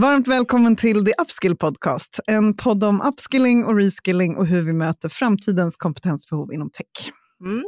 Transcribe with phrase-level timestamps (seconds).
[0.00, 4.72] Varmt välkommen till The Upskill Podcast, en podd om upskilling och reskilling och hur vi
[4.72, 7.12] möter framtidens kompetensbehov inom tech.
[7.44, 7.64] Mm.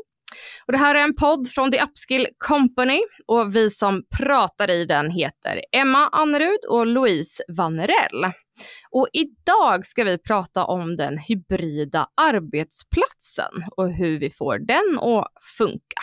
[0.66, 4.84] Och det här är en podd från The Upskill Company och vi som pratar i
[4.84, 8.32] den heter Emma Annerud och Louise Vannerell.
[8.90, 15.28] Och idag ska vi prata om den hybrida arbetsplatsen och hur vi får den att
[15.58, 16.00] funka.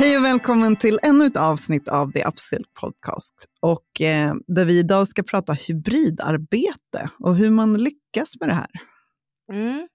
[0.00, 3.34] Hej och välkommen till ännu ett avsnitt av The Upskill Podcast.
[3.60, 8.70] Och, eh, där vi idag ska prata hybridarbete och hur man lyckas med det här.
[9.52, 9.88] Mm.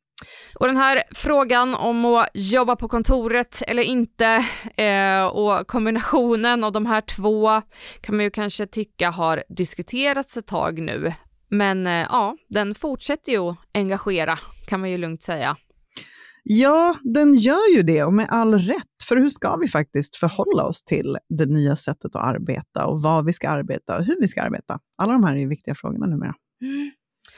[0.59, 4.45] Och den här frågan om att jobba på kontoret eller inte
[4.77, 7.61] eh, och kombinationen av de här två
[8.01, 11.13] kan man ju kanske tycka har diskuterats ett tag nu.
[11.49, 15.57] Men eh, ja, den fortsätter ju att engagera kan man ju lugnt säga.
[16.43, 18.94] Ja, den gör ju det och med all rätt.
[19.07, 23.25] För hur ska vi faktiskt förhålla oss till det nya sättet att arbeta och vad
[23.25, 24.79] vi ska arbeta och hur vi ska arbeta?
[24.97, 26.33] Alla de här är viktiga frågorna numera.
[26.61, 26.91] Mm.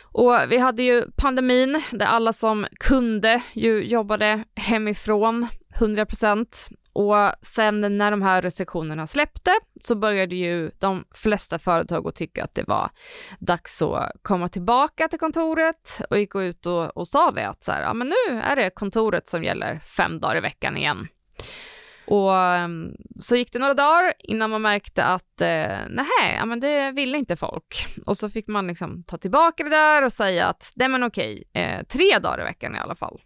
[0.04, 6.68] Och vi hade ju pandemin där alla som kunde ju jobbade hemifrån 100 procent.
[6.94, 12.44] Och sen när de här restriktionerna släppte så började ju de flesta företag att tycka
[12.44, 12.90] att det var
[13.40, 17.72] dags att komma tillbaka till kontoret och gick ut och, och sa det att så
[17.72, 21.08] här, ja men nu är det kontoret som gäller fem dagar i veckan igen.
[22.08, 26.60] Och ehm, så gick det några dagar innan man märkte att eh, nej, ja, men
[26.60, 27.86] det ville inte folk.
[28.06, 31.44] Och så fick man liksom ta tillbaka det där och säga att nej men okej,
[31.54, 33.22] eh, tre dagar i veckan i alla fall.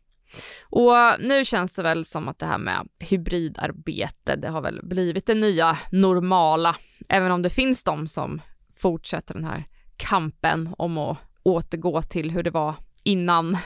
[0.62, 5.26] Och nu känns det väl som att det här med hybridarbete, det har väl blivit
[5.26, 6.76] det nya normala,
[7.10, 8.42] även om det finns de som
[8.78, 9.66] fortsätter den här
[9.98, 13.58] kampen om att återgå till hur det var innan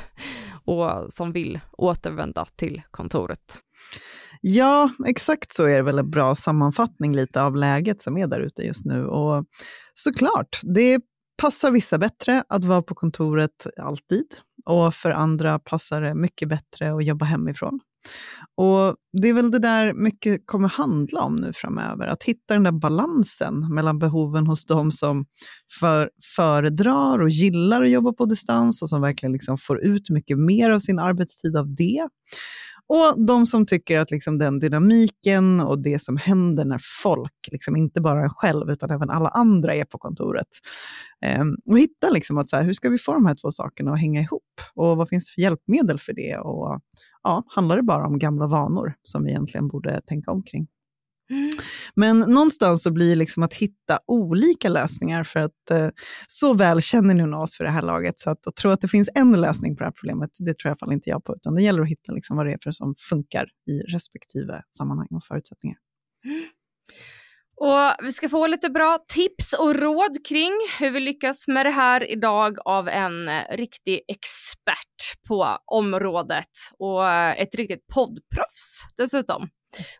[0.66, 3.57] och som vill återvända till kontoret.
[4.47, 8.39] Ja, exakt så är det väl en bra sammanfattning lite av läget som är där
[8.39, 9.06] ute just nu.
[9.06, 9.45] Och
[9.94, 11.01] såklart, det
[11.41, 14.25] passar vissa bättre att vara på kontoret alltid
[14.66, 17.79] och för andra passar det mycket bättre att jobba hemifrån.
[18.57, 22.63] Och det är väl det där mycket kommer handla om nu framöver, att hitta den
[22.63, 25.25] där balansen mellan behoven hos de som
[25.79, 30.38] för, föredrar och gillar att jobba på distans och som verkligen liksom får ut mycket
[30.38, 32.07] mer av sin arbetstid av det.
[32.88, 37.75] Och de som tycker att liksom den dynamiken och det som händer när folk, liksom
[37.75, 40.47] inte bara en själv utan även alla andra är på kontoret.
[41.25, 43.94] Eh, och hitta liksom att så här, hur ska vi få de här två sakerna
[43.94, 44.44] att hänga ihop?
[44.75, 46.38] Och vad finns det för hjälpmedel för det?
[46.38, 46.81] Och
[47.24, 50.68] ja, handlar det bara om gamla vanor som vi egentligen borde tänka omkring?
[51.30, 51.52] Mm.
[51.96, 55.90] Men någonstans så blir det liksom att hitta olika lösningar för att eh,
[56.28, 58.88] så väl känner ni oss för det här laget så att, att tro att det
[58.88, 61.24] finns en lösning på det här problemet, det tror jag i alla fall inte jag
[61.24, 64.62] på, utan det gäller att hitta liksom vad det är för som funkar i respektive
[64.78, 65.78] sammanhang och förutsättningar.
[66.25, 66.46] Mm.
[67.57, 71.69] Och vi ska få lite bra tips och råd kring hur vi lyckas med det
[71.69, 76.50] här idag av en eh, riktig expert på området
[76.80, 79.47] och eh, ett riktigt poddproffs dessutom.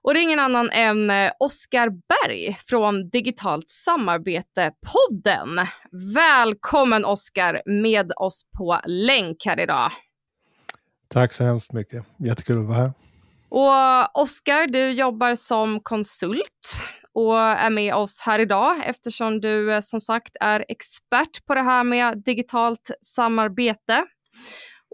[0.02, 5.68] Och det är ingen annan än eh, Oskar Berg från Digitalt Samarbete-podden.
[6.16, 9.92] Välkommen Oskar med oss på länk här idag.
[11.08, 12.06] Tack så hemskt mycket.
[12.18, 12.92] Jättekul att vara här.
[13.50, 16.82] Och Oskar, du jobbar som konsult
[17.14, 21.62] och är med oss här idag eftersom du eh, som sagt är expert på det
[21.62, 24.06] här med digitalt samarbete.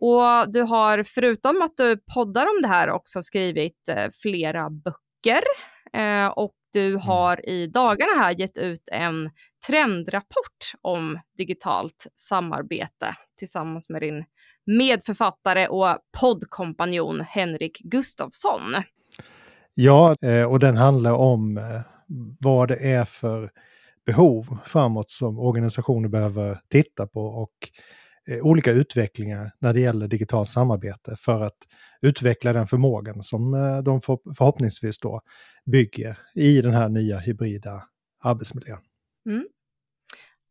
[0.01, 5.43] Och du har förutom att du poddar om det här också skrivit eh, flera böcker
[5.93, 7.01] eh, och du mm.
[7.01, 9.29] har i dagarna här gett ut en
[9.67, 14.25] trendrapport om digitalt samarbete tillsammans med din
[14.65, 18.75] medförfattare och poddkompanjon Henrik Gustafsson.
[19.73, 21.59] Ja, eh, och den handlar om
[22.39, 23.49] vad det är för
[24.05, 27.69] behov framåt som organisationer behöver titta på och
[28.41, 31.57] olika utvecklingar när det gäller digitalt samarbete för att
[32.01, 34.01] utveckla den förmågan som eh, de
[34.37, 35.21] förhoppningsvis då
[35.71, 37.83] bygger i den här nya hybrida
[38.23, 38.79] arbetsmiljön.
[39.29, 39.45] Mm.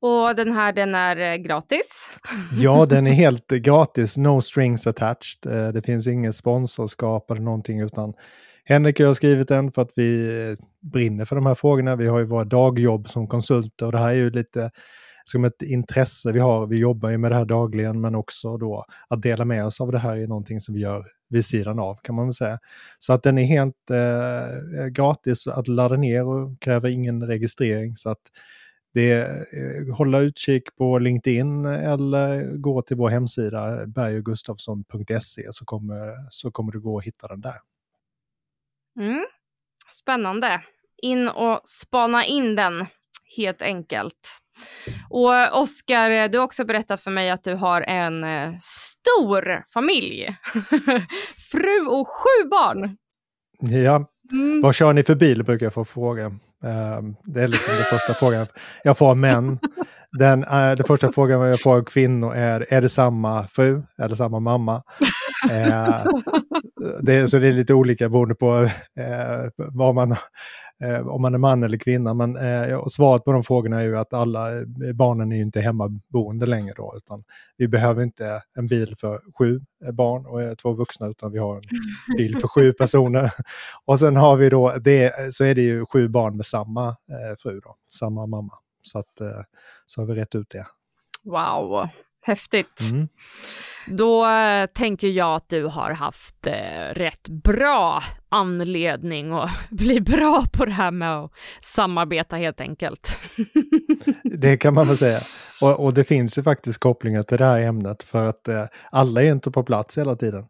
[0.02, 2.12] Och den här den är eh, gratis?
[2.60, 5.72] Ja, den är helt gratis, no strings attached.
[5.74, 8.14] Det finns ingen sponsorskap eller någonting utan
[8.64, 11.96] Henrik och jag har skrivit den för att vi brinner för de här frågorna.
[11.96, 14.70] Vi har ju våra dagjobb som konsulter och det här är ju lite
[15.24, 16.66] som ett intresse vi har.
[16.66, 19.92] Vi jobbar ju med det här dagligen, men också då att dela med oss av
[19.92, 22.58] det här är någonting som vi gör vid sidan av kan man väl säga.
[22.98, 27.96] Så att den är helt eh, gratis att ladda ner och kräver ingen registrering.
[27.96, 28.20] Så att
[28.94, 36.26] det är eh, hålla utkik på LinkedIn eller gå till vår hemsida bergogustafsson.se så kommer,
[36.30, 37.60] så kommer det gå att hitta den där.
[39.00, 39.24] Mm.
[39.88, 40.62] Spännande.
[41.02, 42.86] In och spana in den
[43.36, 44.40] helt enkelt.
[45.10, 50.36] Och Oskar, du har också berättat för mig att du har en eh, stor familj.
[51.52, 52.96] Fru och sju barn.
[53.60, 54.60] Ja, mm.
[54.62, 56.26] vad kör ni för bil brukar jag få fråga.
[56.26, 58.46] Uh, det är liksom den första frågan
[58.84, 59.58] jag får män.
[60.18, 63.82] Den, uh, den första frågan jag får av kvinnor är, är det samma fru?
[63.98, 64.82] Är det samma mamma?
[65.50, 66.04] Uh,
[67.02, 68.68] det, så det är lite olika beroende på uh,
[69.56, 70.16] vad man
[70.80, 72.14] eh, om man är man eller kvinna.
[72.14, 75.60] Men eh, svaret på de frågorna är ju att alla eh, barnen är ju inte
[75.60, 77.24] hemmaboende längre då, utan
[77.56, 81.38] vi behöver inte en bil för sju eh, barn och eh, två vuxna, utan vi
[81.38, 83.32] har en bil för sju personer.
[83.84, 87.36] och sen har vi då, det, så är det ju sju barn med samma eh,
[87.38, 88.54] fru då, samma mamma.
[88.82, 89.18] Så att
[89.86, 90.66] så har vi rätt ut det.
[91.24, 91.88] Wow,
[92.22, 92.80] Häftigt.
[92.80, 93.08] Mm.
[93.86, 100.44] Då äh, tänker jag att du har haft äh, rätt bra anledning att bli bra
[100.52, 101.32] på det här med att
[101.62, 103.18] samarbeta helt enkelt.
[104.24, 105.18] det kan man väl säga.
[105.62, 109.22] Och, och, det finns ju faktiskt kopplingar till det här ämnet för att äh, alla
[109.22, 110.44] är inte på plats hela tiden.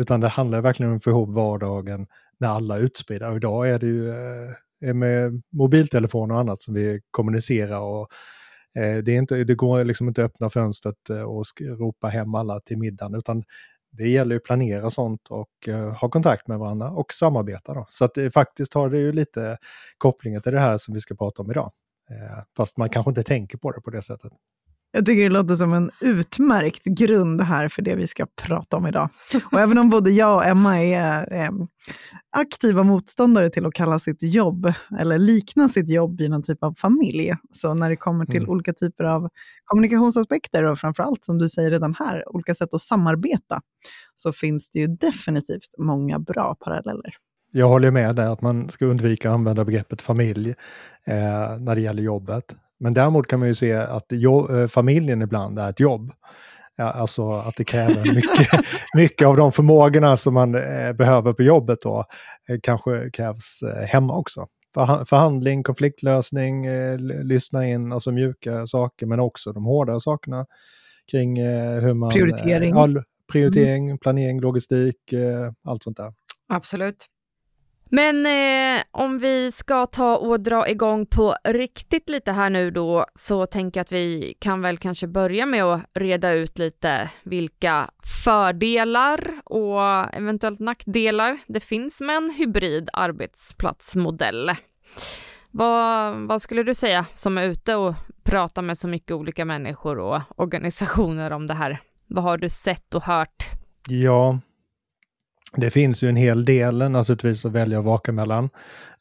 [0.00, 2.06] utan det handlar verkligen om att få ihop vardagen
[2.40, 3.28] när alla är utspridda.
[3.28, 4.12] Och idag är det ju
[4.94, 8.37] med mobiltelefoner och annat som vi kommunicerar och Eh,
[8.76, 12.34] Eh, det, är inte, det går liksom inte att öppna fönstret eh, och ropa hem
[12.34, 13.44] alla till middagen, utan
[13.90, 17.74] det gäller att planera sånt och eh, ha kontakt med varandra och samarbeta.
[17.74, 17.86] Då.
[17.90, 19.58] Så att det, faktiskt har det ju lite
[19.98, 21.72] kopplingar till det här som vi ska prata om idag.
[22.56, 24.32] Fast man kanske inte tänker på det på det sättet.
[24.92, 28.86] Jag tycker det låter som en utmärkt grund här för det vi ska prata om
[28.86, 29.08] idag.
[29.52, 31.50] Och även om både jag och Emma är eh,
[32.36, 36.74] aktiva motståndare till att kalla sitt jobb, eller likna sitt jobb vid någon typ av
[36.74, 38.50] familj, så när det kommer till mm.
[38.50, 39.28] olika typer av
[39.64, 43.60] kommunikationsaspekter och framförallt, som du säger redan här, olika sätt att samarbeta,
[44.14, 47.14] så finns det ju definitivt många bra paralleller.
[47.50, 50.50] Jag håller med där att man ska undvika att använda begreppet familj
[51.04, 52.56] eh, när det gäller jobbet.
[52.80, 56.12] Men däremot kan man ju se att jobb, eh, familjen ibland är ett jobb.
[56.80, 58.48] Ja, alltså att det kräver mycket,
[58.94, 62.04] mycket av de förmågorna som man eh, behöver på jobbet då,
[62.48, 64.46] eh, kanske krävs eh, hemma också.
[64.74, 66.66] För, förhandling, konfliktlösning,
[67.22, 70.46] lyssna in, alltså mjuka saker, men också de hårdare sakerna
[71.10, 71.42] kring
[71.80, 72.10] hur man...
[72.10, 72.70] Prioritering.
[72.70, 73.02] Ja,
[73.32, 73.98] prioritering, mm.
[73.98, 74.96] planering, logistik,
[75.64, 76.12] allt sånt där.
[76.48, 77.06] Absolut.
[77.90, 83.06] Men eh, om vi ska ta och dra igång på riktigt lite här nu då,
[83.14, 87.90] så tänker jag att vi kan väl kanske börja med att reda ut lite vilka
[88.24, 94.50] fördelar och eventuellt nackdelar det finns med en hybrid arbetsplatsmodell.
[95.50, 99.98] Vad, vad skulle du säga som är ute och pratar med så mycket olika människor
[99.98, 101.80] och organisationer om det här?
[102.06, 103.50] Vad har du sett och hört?
[103.88, 104.38] Ja,
[105.56, 108.50] det finns ju en hel del naturligtvis att välja och vaka mellan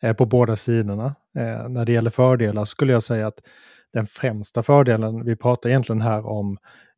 [0.02, 1.16] eh, på båda sidorna.
[1.38, 3.40] Eh, när det gäller fördelar skulle jag säga att
[3.94, 6.58] den främsta fördelen, vi pratar egentligen här om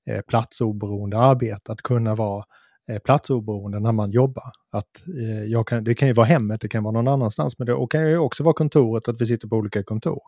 [0.09, 2.43] eh, platsoberoende arbete, att kunna vara
[2.89, 4.51] eh, platsoberoende när man jobbar.
[4.71, 5.07] Att,
[5.53, 8.09] eh, kan, det kan ju vara hemmet, det kan vara någon annanstans, men det kan
[8.09, 10.21] ju också vara kontoret, att vi sitter på olika kontor.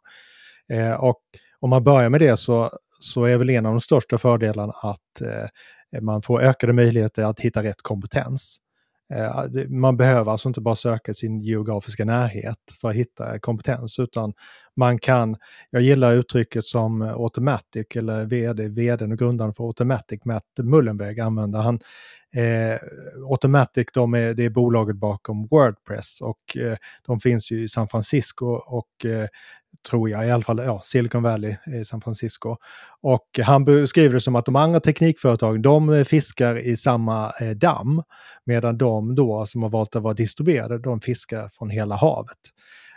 [0.73, 1.21] Eh, och
[1.59, 5.21] om man börjar med det så, så är väl en av de största fördelarna att
[5.21, 8.60] eh, man får ökade möjligheter att hitta rätt kompetens.
[9.11, 14.33] Eh, man behöver alltså inte bara söka sin geografiska närhet för att hitta kompetens, utan
[14.75, 15.35] man kan,
[15.69, 21.59] jag gillar uttrycket som Automatic, eller VD, VD och grundaren för Automatic, Matt Mullenberg använder.
[21.59, 21.79] Han,
[22.35, 22.79] eh,
[23.29, 27.87] Automatic, de är, det är bolaget bakom Wordpress och eh, de finns ju i San
[27.87, 29.27] Francisco och eh,
[29.89, 32.57] tror jag, i alla fall ja, Silicon Valley i San Francisco.
[33.01, 37.49] Och han beskriver det som att de andra teknikföretagen, de eh, fiskar i samma eh,
[37.49, 38.03] damm,
[38.45, 42.37] medan de då som har valt att vara distribuerade, de fiskar från hela havet.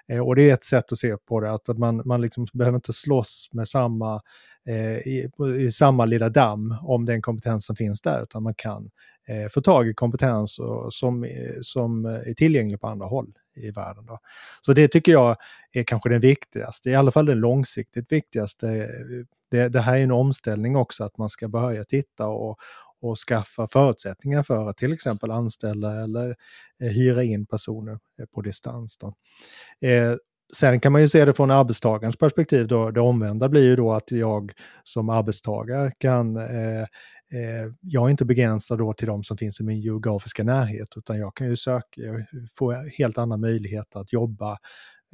[0.08, 2.76] Eh, och det är ett sätt att se på det, att man, man liksom behöver
[2.76, 4.20] inte slåss med samma,
[4.66, 8.90] Eh, i, i, samma lilla damm om den kompetens som finns där, utan man kan
[9.28, 13.32] eh, få tag i kompetens och, som, eh, som eh, är tillgänglig på andra håll
[13.56, 14.06] i världen.
[14.06, 14.18] Då.
[14.60, 15.36] Så det tycker jag
[15.72, 18.88] är kanske den viktigaste, i alla fall den långsiktigt viktigaste.
[19.50, 22.58] Det, det här är en omställning också, att man ska börja titta och,
[23.00, 26.36] och skaffa förutsättningar för att till exempel anställa eller
[26.78, 27.98] hyra in personer
[28.34, 28.98] på distans.
[28.98, 29.14] Då.
[30.56, 32.68] Sen kan man ju se det från arbetstagarens perspektiv.
[32.68, 32.90] Då.
[32.90, 36.86] Det omvända blir ju då att jag som arbetstagare kan eh,
[37.34, 41.18] Eh, jag är inte begränsad då till de som finns i min geografiska närhet, utan
[41.18, 42.00] jag kan ju söka,
[42.58, 44.58] få helt andra möjligheter att jobba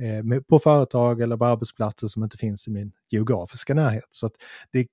[0.03, 4.09] eh, på företag eller på arbetsplatser som inte finns i min geografiska närhet.
[4.11, 4.33] Så att
[4.73, 4.87] det,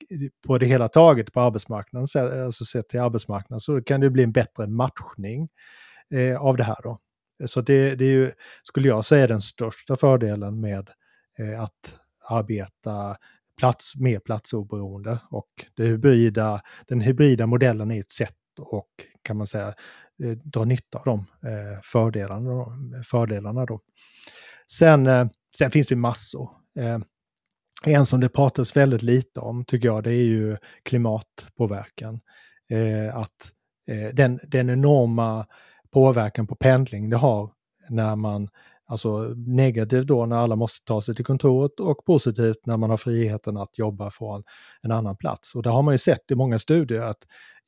[0.48, 2.08] på det hela taget på arbetsmarknaden,
[2.46, 5.50] alltså sett till arbetsmarknaden, så kan det bli en bättre matchning
[6.14, 7.00] eh, av det här då.
[7.46, 8.32] Så det, det är ju,
[8.64, 10.90] skulle jag säga, den största fördelen med
[11.40, 13.18] eh, att arbeta
[13.60, 18.90] plats, mer platsoberoende och det hybrida, den hybrida modellen är ett sätt och
[19.22, 19.68] kan man säga
[20.24, 22.66] eh, dra nytta av de eh, fördelarna.
[23.06, 23.82] fördelarna då.
[24.72, 25.28] Sen, eh,
[25.58, 26.50] sen finns det massor.
[26.80, 27.00] Eh,
[27.86, 32.20] en som det pratas väldigt lite om tycker jag, det är ju klimatpåverkan.
[32.70, 33.52] Eh, att
[33.88, 35.48] eh, den, den enorma
[35.98, 37.52] påverkan på pendling det har
[37.90, 38.50] när man,
[38.86, 42.98] alltså negativt då när alla måste ta sig till kontoret och positivt när man har
[42.98, 44.44] friheten att jobba från
[44.82, 45.56] en annan plats.
[45.56, 47.18] Och det har man ju sett i många studier att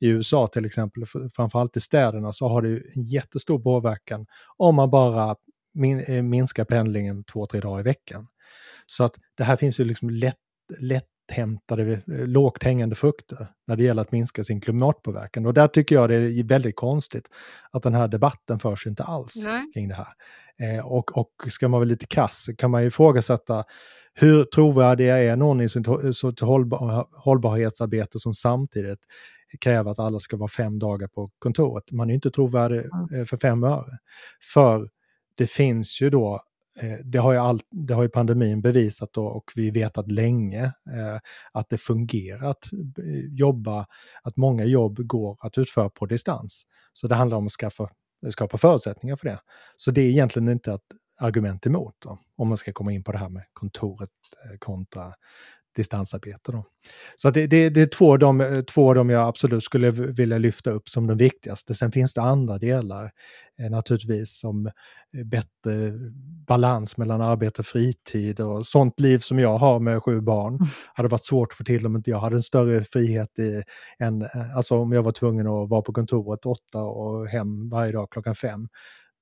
[0.00, 1.04] i USA till exempel,
[1.36, 5.36] framförallt i städerna, så har det en jättestor påverkan om man bara
[5.74, 8.26] min, eh, minskar pendlingen två, tre dagar i veckan.
[8.86, 10.36] Så att det här finns ju liksom lätt,
[10.78, 15.46] lätt hämtade, eh, lågt hängande frukter när det gäller att minska sin klimatpåverkan.
[15.46, 17.28] Och där tycker jag det är väldigt konstigt
[17.70, 19.72] att den här debatten förs inte alls Nej.
[19.74, 20.08] kring det här.
[20.58, 23.64] Eh, och, och ska man vara lite kass kan man ju ifrågasätta
[24.14, 29.00] hur trovärdiga är någon i sitt hållbar, hållbarhetsarbete som samtidigt
[29.60, 31.92] kräver att alla ska vara fem dagar på kontoret.
[31.92, 33.26] Man är inte trovärdig mm.
[33.26, 33.98] för fem öre.
[34.52, 34.88] För
[35.34, 39.12] det finns ju då Eh, Eh, det har, ju all, det har ju pandemin bevisat
[39.12, 41.18] då, och vi vetat länge eh,
[41.52, 43.86] att det fungerar att eh, jobba,
[44.22, 46.62] att många jobb går att utföra på distans.
[46.92, 47.88] Så det handlar om att skaffa,
[48.30, 49.40] skapa förutsättningar för det.
[49.76, 50.80] Så det är egentligen inte ett
[51.20, 54.10] argument emot, då, om man ska komma in på det här med kontoret
[54.44, 55.14] eh, kontra
[55.80, 56.52] distansarbete.
[56.52, 56.64] Då.
[57.16, 60.38] Så det, det, det, är två av, de, två av dem jag absolut skulle vilja
[60.38, 61.74] lyfta upp som de viktigaste.
[61.74, 63.10] Sen finns det andra delar
[63.60, 65.92] eh, naturligtvis som eh, bättre
[66.46, 70.54] balans mellan arbete och fritid och sånt liv som jag har med sju barn.
[70.54, 70.66] Mm.
[70.94, 73.62] hade varit svårt få till om inte jag hade en större frihet i
[73.98, 77.92] en, eh, alltså om jag var tvungen att vara på kontoret åtta och hem varje
[77.92, 78.68] dag klockan fem.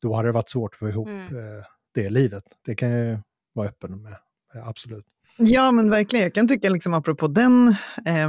[0.03, 1.63] Då hade det varit svårt att få ihop mm.
[1.95, 2.45] det livet.
[2.65, 3.21] Det kan jag
[3.53, 4.17] vara öppen med,
[4.65, 5.05] absolut.
[5.41, 6.23] Ja, men verkligen.
[6.23, 7.69] Jag kan tycka, liksom, apropå den
[8.07, 8.29] eh,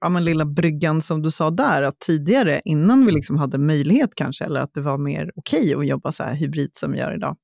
[0.00, 4.10] ja, men lilla bryggan som du sa där, att tidigare, innan vi liksom hade möjlighet
[4.16, 6.98] kanske, eller att det var mer okej okay att jobba så här hybrid som vi
[6.98, 7.36] gör idag,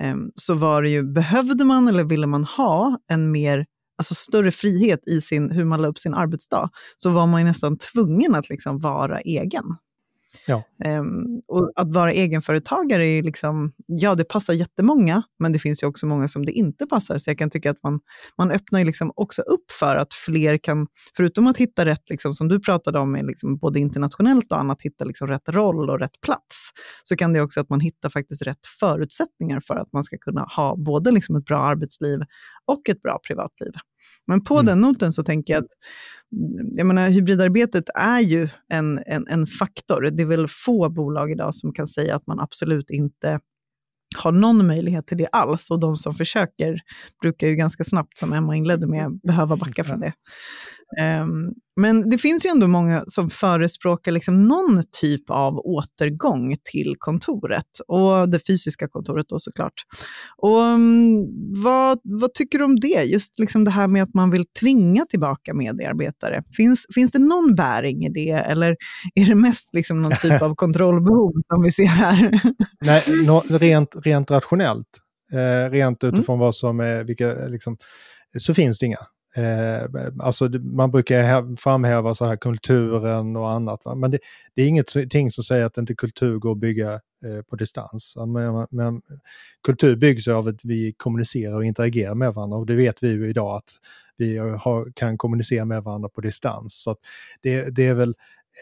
[0.00, 3.66] eh, så var det ju, behövde man eller ville man ha en mer
[3.98, 7.46] alltså större frihet i sin, hur man la upp sin arbetsdag, så var man ju
[7.46, 9.64] nästan tvungen att liksom vara egen.
[10.46, 10.62] Ja.
[10.84, 15.86] Um, och att vara egenföretagare är liksom, ja det passar jättemånga, men det finns ju
[15.86, 17.18] också många som det inte passar.
[17.18, 18.00] Så jag kan tycka att man,
[18.38, 22.34] man öppnar ju liksom också upp för att fler kan, förutom att hitta rätt, liksom,
[22.34, 26.20] som du pratade om, liksom både internationellt och annat, hitta liksom rätt roll och rätt
[26.20, 26.70] plats,
[27.02, 30.46] så kan det också att man hittar faktiskt rätt förutsättningar för att man ska kunna
[30.56, 32.20] ha både liksom ett bra arbetsliv
[32.66, 33.72] och ett bra privatliv.
[34.26, 34.66] Men på mm.
[34.66, 35.70] den noten så tänker jag att
[36.76, 40.10] jag menar, hybridarbetet är ju en, en, en faktor.
[40.10, 43.40] Det är väl få bolag idag som kan säga att man absolut inte
[44.16, 45.70] har någon möjlighet till det alls.
[45.70, 46.80] Och de som försöker
[47.22, 50.12] brukar ju ganska snabbt, som Emma inledde med, behöva backa från det.
[51.22, 56.94] Um, men det finns ju ändå många som förespråkar liksom någon typ av återgång till
[56.98, 59.72] kontoret, och det fysiska kontoret då såklart.
[60.36, 61.26] Och, um,
[61.62, 63.02] vad, vad tycker du om det?
[63.02, 66.42] Just liksom det här med att man vill tvinga tillbaka medarbetare.
[66.56, 68.76] Finns, finns det någon bäring i det, eller
[69.14, 72.40] är det mest liksom någon typ av kontrollbehov som vi ser här?
[72.80, 74.88] Nej, no, rent, rent rationellt,
[75.32, 76.14] eh, rent mm.
[76.14, 76.44] utifrån mm.
[76.44, 77.76] vad som är, vilka, liksom,
[78.38, 79.06] så finns det inga.
[79.36, 79.88] Eh,
[80.18, 83.94] alltså man brukar framhäva så här kulturen och annat, va?
[83.94, 84.18] men det,
[84.54, 88.16] det är ingenting som säger att inte kultur går att bygga eh, på distans.
[88.26, 89.00] Men, men,
[89.66, 93.28] kultur byggs av att vi kommunicerar och interagerar med varandra och det vet vi ju
[93.28, 93.70] idag att
[94.16, 96.82] vi har, kan kommunicera med varandra på distans.
[96.82, 96.96] Så
[97.42, 98.14] det, det är väl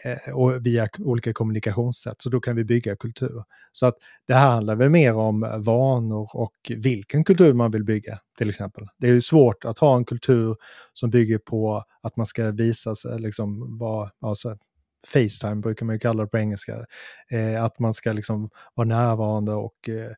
[0.03, 3.43] Eh, och via olika kommunikationssätt, så då kan vi bygga kultur.
[3.71, 3.95] Så att
[4.27, 8.49] det här handlar väl mer om eh, vanor och vilken kultur man vill bygga, till
[8.49, 8.87] exempel.
[8.97, 10.55] Det är ju svårt att ha en kultur
[10.93, 14.57] som bygger på att man ska visa sig, liksom vara, alltså,
[15.07, 16.73] Facetime brukar man ju kalla det på engelska.
[17.31, 20.11] Eh, att man ska liksom vara närvarande och eh,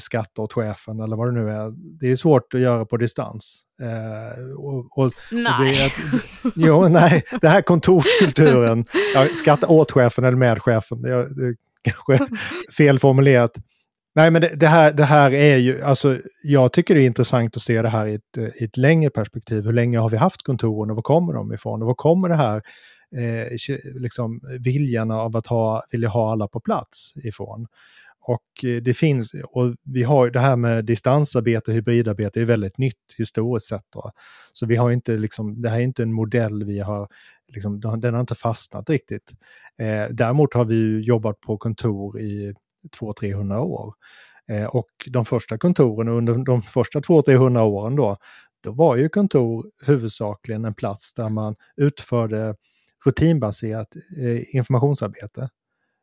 [0.00, 1.72] skatta åt chefen eller vad det nu är.
[2.00, 3.62] Det är svårt att göra på distans.
[3.82, 5.76] Eh, och, och, nej.
[5.76, 8.84] Och att, jo, nej, det här kontorskulturen,
[9.14, 12.34] ja, skatta åt chefen eller med chefen, det är, det är kanske
[12.76, 13.52] felformulerat.
[14.16, 17.56] Nej, men det, det, här, det här är ju, alltså jag tycker det är intressant
[17.56, 19.64] att se det här i ett, i ett längre perspektiv.
[19.64, 21.82] Hur länge har vi haft kontoren och var kommer de ifrån?
[21.82, 22.62] Och var kommer det här
[23.14, 23.48] eh,
[23.94, 27.66] liksom viljan av att ha, vilja ha alla på plats ifrån.
[28.20, 32.78] och eh, det finns, och vi har det här med distansarbete och hybridarbete är väldigt
[32.78, 33.86] nytt historiskt sett.
[33.92, 34.10] Då.
[34.52, 37.08] Så vi har inte liksom, det här är inte en modell vi har,
[37.54, 39.32] liksom, den har inte fastnat riktigt.
[39.78, 42.54] Eh, däremot har vi jobbat på kontor i
[43.00, 43.94] 200-300 år.
[44.48, 48.16] Eh, och de första kontoren under de första 200-300 åren då,
[48.64, 52.54] då var ju kontor huvudsakligen en plats där man utförde
[53.04, 55.48] rutinbaserat eh, informationsarbete.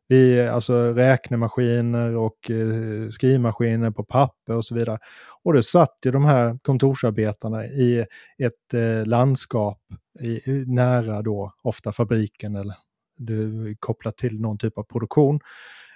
[0.08, 4.98] Vi, alltså räknemaskiner och eh, skrivmaskiner på papper och så vidare.
[5.42, 8.06] Och det satt ju de här kontorsarbetarna i
[8.38, 9.78] ett eh, landskap
[10.20, 12.74] i, nära då ofta fabriken eller
[13.16, 15.40] du, kopplat till någon typ av produktion.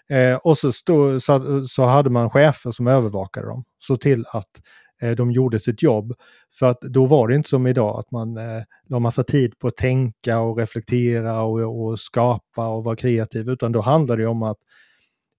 [0.08, 4.50] Eh, och så, stod, så, så, hade man chefer som övervakade dem, så till att
[5.02, 6.14] Eh, de gjorde sitt jobb.
[6.58, 9.66] För att då var det inte som idag att man eh, la massa tid på
[9.66, 14.42] att tänka och reflektera och, och skapa och vara kreativ, utan då handlade det om
[14.42, 14.58] att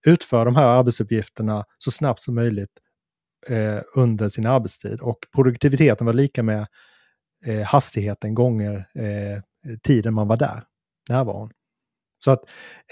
[0.06, 2.72] utföra de här arbetsuppgifterna så snabbt som möjligt
[3.48, 5.02] eh, under sin arbetstid.
[5.02, 6.68] Och produktiviteten var lika med
[7.46, 9.42] eh, hastigheten gånger eh,
[9.84, 10.64] tiden man var där,
[11.10, 11.50] närvaron.
[12.20, 12.40] Så att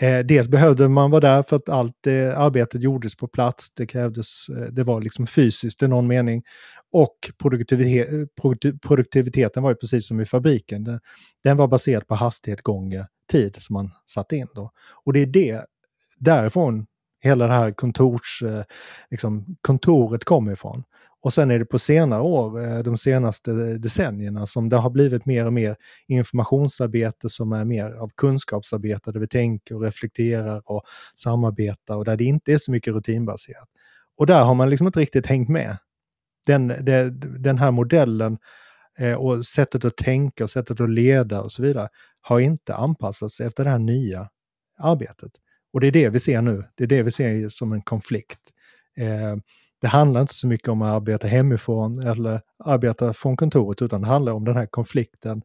[0.02, 3.68] eh, dels behövde man vara där för att allt eh, arbetet gjordes på plats.
[3.78, 6.44] Det krävdes, eh, det var liksom fysiskt i någon mening.
[6.92, 8.30] Och produktivitet,
[8.88, 10.84] produktiviteten var ju precis som i fabriken.
[10.84, 11.00] Den,
[11.44, 14.72] den var baserad på hastighet gånger tid som man satte in då.
[15.06, 15.66] Och det är det,
[16.18, 16.86] därifrån
[17.22, 18.64] hela det här kontors, eh,
[19.12, 20.84] liksom, kontoret kommer ifrån.
[21.26, 24.90] Och sen är det på senare år, eh, de senaste eh, decennierna, som det har
[24.90, 25.76] blivit mer och mer
[26.08, 32.18] informationsarbete som är mer av kunskapsarbete, där vi tänker och reflekterar och samarbetar och där
[32.18, 33.70] det inte är så mycket rutinbaserat.
[34.18, 35.78] Och där har man liksom inte riktigt hängt med.
[36.46, 38.38] Den, det, den här modellen
[38.98, 41.90] eh, och sättet att tänka och sättet att leda och så vidare
[42.22, 44.30] har inte anpassats efter det här nya
[44.80, 45.32] arbetet.
[45.74, 46.64] Och det är det vi ser nu.
[46.76, 48.40] Det är det vi ser som en konflikt.
[49.82, 54.08] Det handlar inte så mycket om att arbeta hemifrån eller arbeta från kontoret, utan det
[54.08, 55.42] handlar om den här konflikten.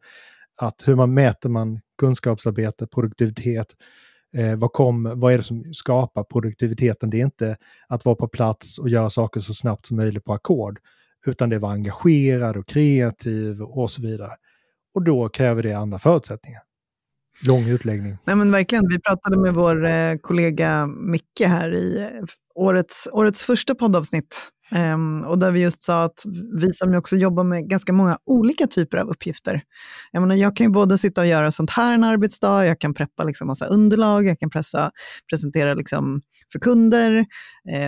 [0.55, 3.67] Att hur man mäter man kunskapsarbete, produktivitet,
[4.37, 7.09] eh, vad, kom, vad är det som skapar produktiviteten?
[7.09, 10.33] Det är inte att vara på plats och göra saker så snabbt som möjligt på
[10.33, 10.79] ackord,
[11.25, 14.31] utan det är att vara engagerad och kreativ och så vidare.
[14.93, 16.61] Och då kräver det andra förutsättningar.
[17.47, 18.17] Lång utläggning.
[18.25, 23.43] Nej men verkligen, vi pratade med vår eh, kollega Micke här i eh, årets, årets
[23.43, 24.49] första poddavsnitt.
[24.75, 26.23] Um, och där vi just sa att
[26.59, 29.61] vi som också jobbar med ganska många olika typer av uppgifter.
[30.11, 32.93] Jag, menar, jag kan ju både sitta och göra sånt här en arbetsdag, jag kan
[32.93, 34.91] preppa liksom massa underlag, jag kan pressa,
[35.29, 37.17] presentera liksom för kunder.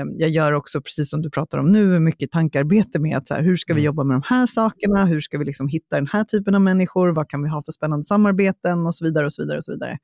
[0.01, 3.33] Um, jag gör också, precis som du pratar om nu, mycket tankarbete med att så
[3.33, 3.85] här, hur ska vi mm.
[3.85, 7.09] jobba med de här sakerna, hur ska vi liksom hitta den här typen av människor,
[7.09, 9.25] vad kan vi ha för spännande samarbeten och så vidare.
[9.25, 9.97] och så vidare och så vidare.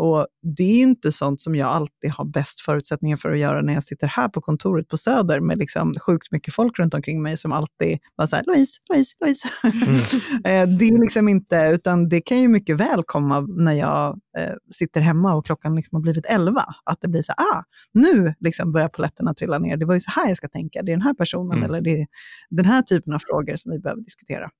[0.00, 3.74] Och det är inte sånt som jag alltid har bäst förutsättningar för att göra när
[3.74, 7.36] jag sitter här på kontoret på Söder med liksom sjukt mycket folk runt omkring mig
[7.36, 9.48] som alltid bara så här, Louise, Louise, Louise.
[9.64, 9.98] Mm.
[10.44, 14.52] Eh, det är liksom inte, utan det kan ju mycket väl komma när jag eh,
[14.70, 16.64] sitter hemma och klockan liksom har blivit elva.
[16.84, 19.76] Att det blir så här, ah, nu liksom börjar poletterna trilla ner.
[19.76, 21.64] Det var ju så här jag ska tänka, det är den här personen mm.
[21.64, 22.06] eller det är
[22.50, 24.50] den här typen av frågor som vi behöver diskutera.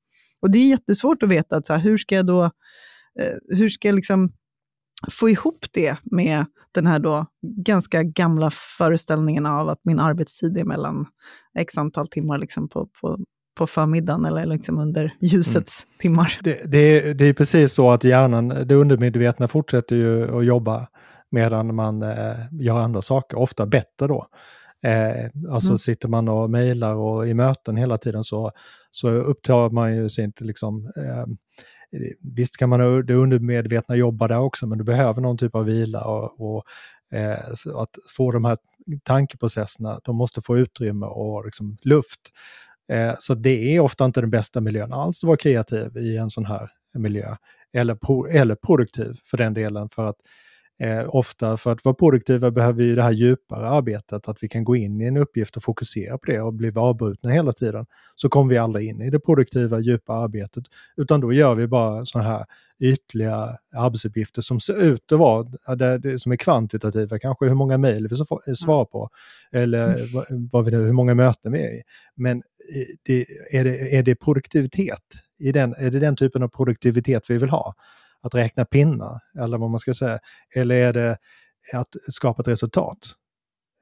[0.43, 3.69] Och det är jättesvårt att veta, att så här, hur ska jag då, eh, hur
[3.69, 4.33] ska jag liksom
[5.11, 10.65] få ihop det med den här då ganska gamla föreställningen av att min arbetstid är
[10.65, 11.07] mellan
[11.59, 13.19] x antal timmar liksom på, på,
[13.59, 15.99] på förmiddagen eller liksom under ljusets mm.
[15.99, 16.39] timmar.
[16.43, 20.89] Det, det, det, är precis så att hjärnan, det undermedvetna fortsätter ju att jobba
[21.31, 24.27] medan man eh, gör andra saker, ofta bättre då.
[24.83, 25.79] Eh, alltså mm.
[25.79, 28.53] sitter man och mejlar och i möten hela tiden så,
[28.91, 31.27] så upptar man ju inte liksom eh,
[32.21, 35.65] Visst kan man ha det undermedvetna jobba där också, men du behöver någon typ av
[35.65, 36.65] vila och, och
[37.19, 37.39] eh,
[37.75, 38.59] att få de här
[39.03, 42.21] tankeprocesserna, de måste få utrymme och liksom luft.
[42.93, 46.31] Eh, så det är ofta inte den bästa miljön alls att vara kreativ i en
[46.31, 47.37] sån här miljö.
[47.73, 50.17] Eller, pro, eller produktiv för den delen, för att
[50.81, 54.65] Eh, ofta för att vara produktiva behöver vi det här djupare arbetet, att vi kan
[54.65, 57.87] gå in i en uppgift och fokusera på det och bli avbrutna hela tiden.
[58.17, 60.65] Så kommer vi aldrig in i det produktiva, djupa arbetet,
[60.97, 62.47] utan då gör vi bara sådana här
[62.81, 65.47] ytliga arbetsuppgifter som ser ut att vara,
[66.19, 68.17] som är kvantitativa, kanske hur många mejl vi
[68.55, 69.09] svarar på,
[69.53, 70.01] eller mm.
[70.15, 71.83] vad, vad vi nu, hur många möten vi är i.
[72.15, 72.43] Men
[73.05, 75.03] det, är, det, är det produktivitet?
[75.39, 77.75] I den, är det den typen av produktivitet vi vill ha?
[78.23, 80.19] Att räkna pinnar, eller vad man ska säga.
[80.55, 81.19] Eller är det
[81.73, 82.99] att skapa ett resultat?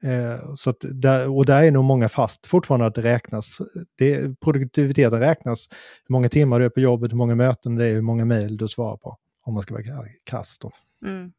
[0.03, 3.57] Eh, så där, och där är nog många fast fortfarande att det räknas.
[3.97, 5.67] Det, produktiviteten räknas,
[6.07, 8.57] hur många timmar du är på jobbet, hur många möten det är, hur många mejl
[8.57, 9.17] du svarar på.
[9.41, 10.71] Om man ska vara krass då.
[11.05, 11.31] Mm.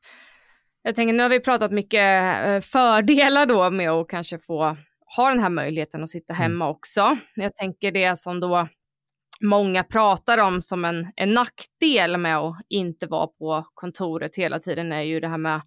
[0.83, 4.77] Jag tänker, nu har vi pratat mycket eh, fördelar då med att kanske få
[5.17, 6.43] ha den här möjligheten att sitta mm.
[6.43, 6.77] hemma mm.
[6.77, 7.17] också.
[7.35, 8.69] Jag tänker det som då
[9.45, 14.93] många pratar om som en, en nackdel med att inte vara på kontoret hela tiden
[14.93, 15.61] är ju det här med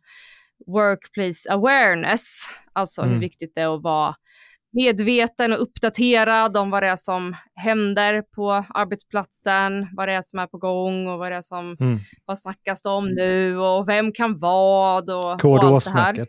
[0.67, 2.39] workplace awareness,
[2.73, 3.13] alltså mm.
[3.13, 4.15] hur viktigt det är att vara
[4.73, 10.39] medveten och uppdaterad om vad det är som händer på arbetsplatsen, vad det är som
[10.39, 11.99] är på gång och vad det är som, mm.
[12.25, 16.27] vad snackas det om nu och vem kan vad och, och allt det här.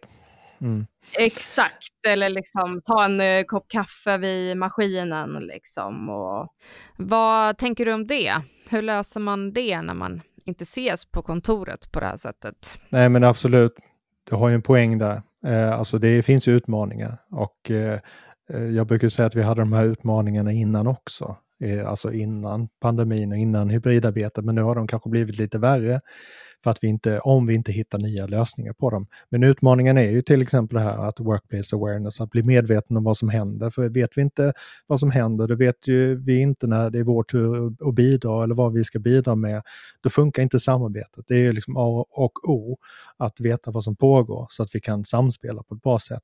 [0.63, 0.87] Mm.
[1.19, 6.09] Exakt, eller liksom ta en uh, kopp kaffe vid maskinen liksom.
[6.09, 6.49] Och,
[6.97, 8.35] vad tänker du om det?
[8.71, 12.79] Hur löser man det när man inte ses på kontoret på det här sättet?
[12.89, 13.73] Nej men absolut,
[14.31, 15.23] du har ju en poäng där.
[15.47, 18.01] Eh, alltså det finns ju utmaningar och eh,
[18.53, 21.37] Eh, jag brukar säga att vi hade de här utmaningarna innan också.
[21.61, 26.01] Eh, alltså innan pandemin och innan hybridarbetet, men nu har de kanske blivit lite värre
[26.65, 29.07] för att vi inte, om vi inte hittar nya lösningar på dem.
[29.29, 33.05] Men utmaningen är ju till exempel det här att workplace awareness, att bli medveten om
[33.05, 33.71] vad som händer.
[33.71, 34.53] För vet vi inte
[34.87, 38.45] vad som händer, då vet ju vi inte när det är vår tur att bidra
[38.45, 39.63] eller vad vi ska bidra med.
[40.01, 41.25] Då funkar inte samarbetet.
[41.29, 42.79] Det är ju liksom A och O
[43.17, 46.23] att veta vad som pågår så att vi kan samspela på ett bra sätt.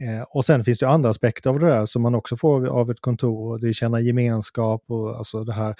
[0.00, 2.90] Eh, och sen finns det andra aspekter av det där som man också får av
[2.90, 3.58] ett kontor.
[3.58, 5.74] Det är känna gemenskap och alltså det här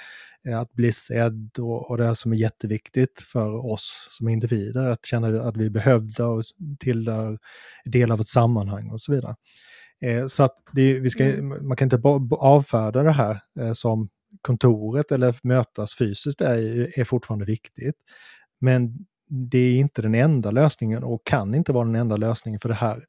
[0.48, 4.88] eh, att bli sedd och, och det här som är jätteviktigt för oss som individer.
[4.88, 6.42] Att känna att vi är behövda och
[6.78, 7.38] tillhör
[7.84, 9.36] del av ett sammanhang och så vidare.
[10.00, 11.68] Eh, så att det, vi ska, mm.
[11.68, 14.08] man kan inte avfärda det här eh, som
[14.42, 17.96] kontoret eller mötas fysiskt är, är fortfarande viktigt.
[18.60, 22.68] Men det är inte den enda lösningen och kan inte vara den enda lösningen för
[22.68, 23.04] det här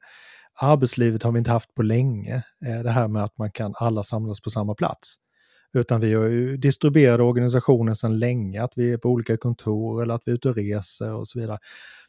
[0.60, 4.02] arbetslivet har vi inte haft på länge, eh, det här med att man kan alla
[4.02, 5.16] samlas på samma plats.
[5.72, 10.14] Utan vi har ju distribuerade organisationer sedan länge, att vi är på olika kontor eller
[10.14, 11.58] att vi är ute och reser och så vidare.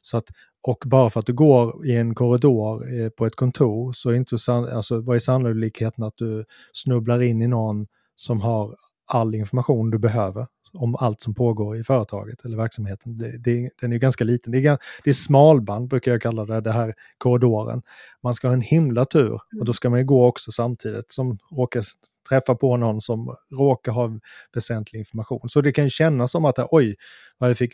[0.01, 0.25] Så att,
[0.67, 4.13] och bara för att du går i en korridor eh, på ett kontor så är
[4.13, 9.89] inte, alltså, vad är sannolikheten att du snubblar in i någon som har all information
[9.89, 13.17] du behöver om allt som pågår i företaget eller verksamheten.
[13.17, 14.51] Det, det, den är ganska liten.
[14.51, 17.81] Det är, det är smalband brukar jag kalla det, det här korridoren.
[18.23, 19.73] Man ska ha en himla tur och då mm.
[19.73, 21.83] ska man ju gå också samtidigt som råkar
[22.29, 24.19] träffa på någon som råkar ha
[24.53, 25.49] väsentlig information.
[25.49, 26.95] Så det kan kännas som att oj,
[27.39, 27.71] jag fick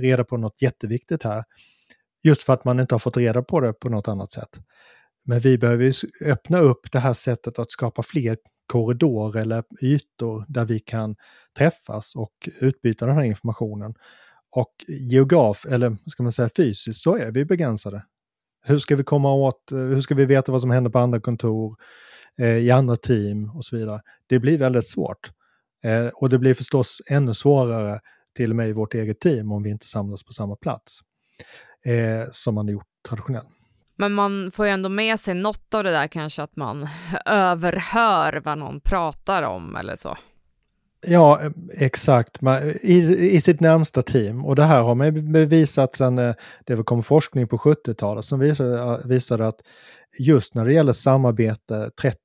[0.00, 1.44] reda på något jätteviktigt här.
[2.22, 4.60] Just för att man inte har fått reda på det på något annat sätt.
[5.24, 5.92] Men vi behöver
[6.24, 8.36] öppna upp det här sättet att skapa fler
[8.72, 11.16] korridor eller ytor där vi kan
[11.58, 13.94] träffas och utbyta den här informationen.
[14.50, 18.04] Och geograf, eller ska man säga fysiskt, så är vi begränsade.
[18.64, 21.20] Hur ska vi komma åt, eh, hur ska vi veta vad som händer på andra
[21.20, 21.76] kontor,
[22.38, 24.00] eh, i andra team och så vidare.
[24.26, 25.30] Det blir väldigt svårt.
[25.84, 28.00] Eh, och det blir förstås ännu svårare
[28.34, 31.00] till och med i vårt eget team om vi inte samlas på samma plats
[31.84, 33.61] eh, som man har gjort traditionellt.
[33.96, 36.88] Men man får ju ändå med sig något av det där kanske att man
[37.26, 40.16] överhör vad någon pratar om eller så.
[41.06, 42.42] Ja, eh, exakt.
[42.42, 44.44] Eh, I, I sitt närmsta team.
[44.44, 49.02] Och det här har man bevisat sen eh, det kom forskning på 70-talet som visade,
[49.04, 49.60] visade att
[50.18, 52.16] just när det gäller samarbete 30,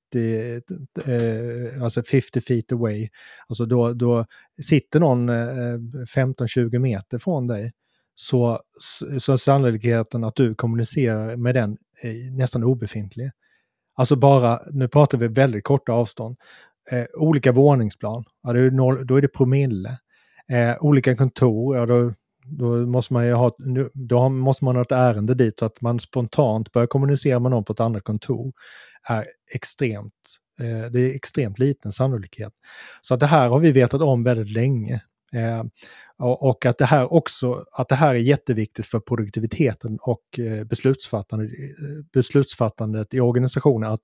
[1.05, 3.09] eh, alltså 50 feet away,
[3.47, 4.25] alltså då, då
[4.63, 5.77] sitter någon eh,
[6.15, 7.71] 15-20 meter från dig
[8.19, 8.59] så,
[9.19, 13.31] så är sannolikheten att du kommunicerar med den eh, nästan obefintlig.
[13.95, 16.37] Alltså bara, nu pratar vi väldigt korta avstånd.
[16.91, 19.97] Eh, olika våningsplan, ja, då, är noll, då är det promille.
[20.51, 22.13] Eh, olika kontor, ja, då,
[22.45, 23.55] då, måste man ju ha,
[23.93, 27.63] då måste man ha ett ärende dit så att man spontant börjar kommunicera med någon
[27.63, 28.53] på ett annat kontor
[29.09, 30.13] är extremt,
[30.59, 32.53] eh, det är extremt liten sannolikhet.
[33.01, 35.01] Så att det här har vi vetat om väldigt länge.
[35.33, 35.63] Eh,
[36.19, 41.51] och att det här också, att det här är jätteviktigt för produktiviteten och eh, beslutsfattandet,
[41.51, 44.01] eh, beslutsfattandet i organisationen, att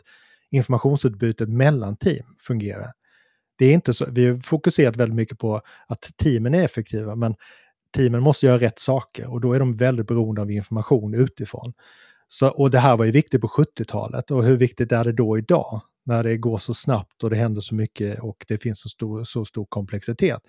[0.51, 2.91] informationsutbytet mellan team fungerar.
[3.57, 7.35] Det är inte så, vi har fokuserat väldigt mycket på att teamen är effektiva, men
[7.95, 11.73] teamen måste göra rätt saker och då är de väldigt beroende av information utifrån.
[12.27, 15.37] Så, och det här var ju viktigt på 70-talet och hur viktigt är det då
[15.37, 15.81] idag?
[16.05, 19.23] När det går så snabbt och det händer så mycket och det finns så stor,
[19.23, 20.41] så stor komplexitet.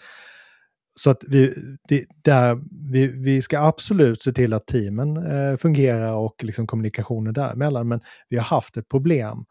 [0.96, 1.54] Så att vi,
[1.88, 2.60] det, där,
[2.92, 7.88] vi, vi ska absolut se till att teamen eh, fungerar och liksom kommunikationen däremellan.
[7.88, 9.44] Men vi har haft ett problem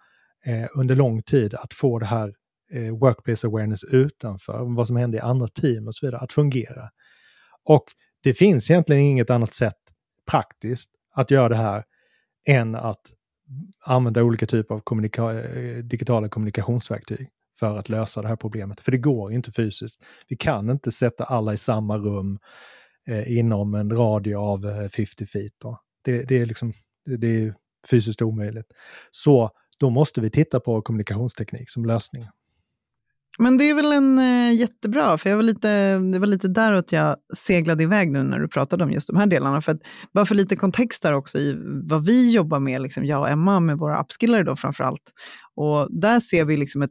[0.45, 2.33] eh, under lång tid att få det här
[2.71, 6.89] eh, workplace awareness utanför, vad som händer i andra team och så vidare, att fungera.
[7.63, 7.83] Och
[8.23, 9.77] det finns egentligen inget annat sätt
[10.31, 11.83] praktiskt att göra det här
[12.47, 13.01] än att
[13.85, 17.29] använda olika typer av kommunika eh, digitala kommunikationsverktyg
[17.63, 18.81] för att lösa det här problemet.
[18.81, 20.03] För det går inte fysiskt.
[20.27, 22.39] Vi kan inte sätta alla i samma rum
[23.07, 25.53] eh, inom en radie av eh, 50 feet.
[25.57, 25.81] Då.
[26.01, 26.73] Det, det är liksom,
[27.19, 27.55] det är
[27.89, 28.67] fysiskt omöjligt.
[29.11, 32.27] Så då måste vi titta på kommunikationsteknik som lösning.
[33.39, 36.91] Men det är väl en eh, jättebra, för jag var lite, det var lite däråt
[36.91, 39.61] jag seglade iväg nu när du pratade om just de här delarna.
[39.61, 39.81] För att,
[40.13, 41.55] bara för lite kontext där också i
[41.89, 45.11] vad vi jobbar med, liksom jag och Emma, med våra upskillare då framför allt.
[45.55, 46.89] Och där ser vi liksom ett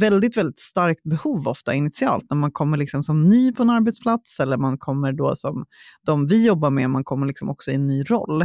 [0.00, 4.40] väldigt, väldigt starkt behov ofta initialt, när man kommer liksom som ny på en arbetsplats
[4.40, 5.64] eller man kommer då som
[6.06, 8.44] de vi jobbar med, man kommer liksom också i en ny roll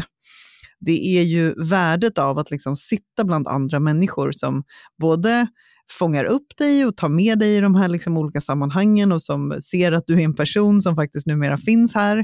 [0.86, 4.64] det är ju värdet av att liksom sitta bland andra människor som
[5.02, 5.48] både
[5.92, 9.62] fångar upp dig och tar med dig i de här liksom olika sammanhangen och som
[9.62, 12.18] ser att du är en person som faktiskt numera finns här.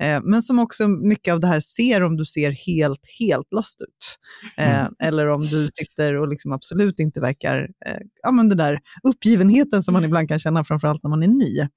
[0.00, 3.80] Eh, men som också mycket av det här ser om du ser helt, helt lost
[3.80, 4.18] ut.
[4.56, 4.92] Eh, mm.
[5.02, 9.82] Eller om du sitter och liksom absolut inte verkar, eh, ja men den där uppgivenheten
[9.82, 11.68] som man ibland kan känna, framförallt när man är ny.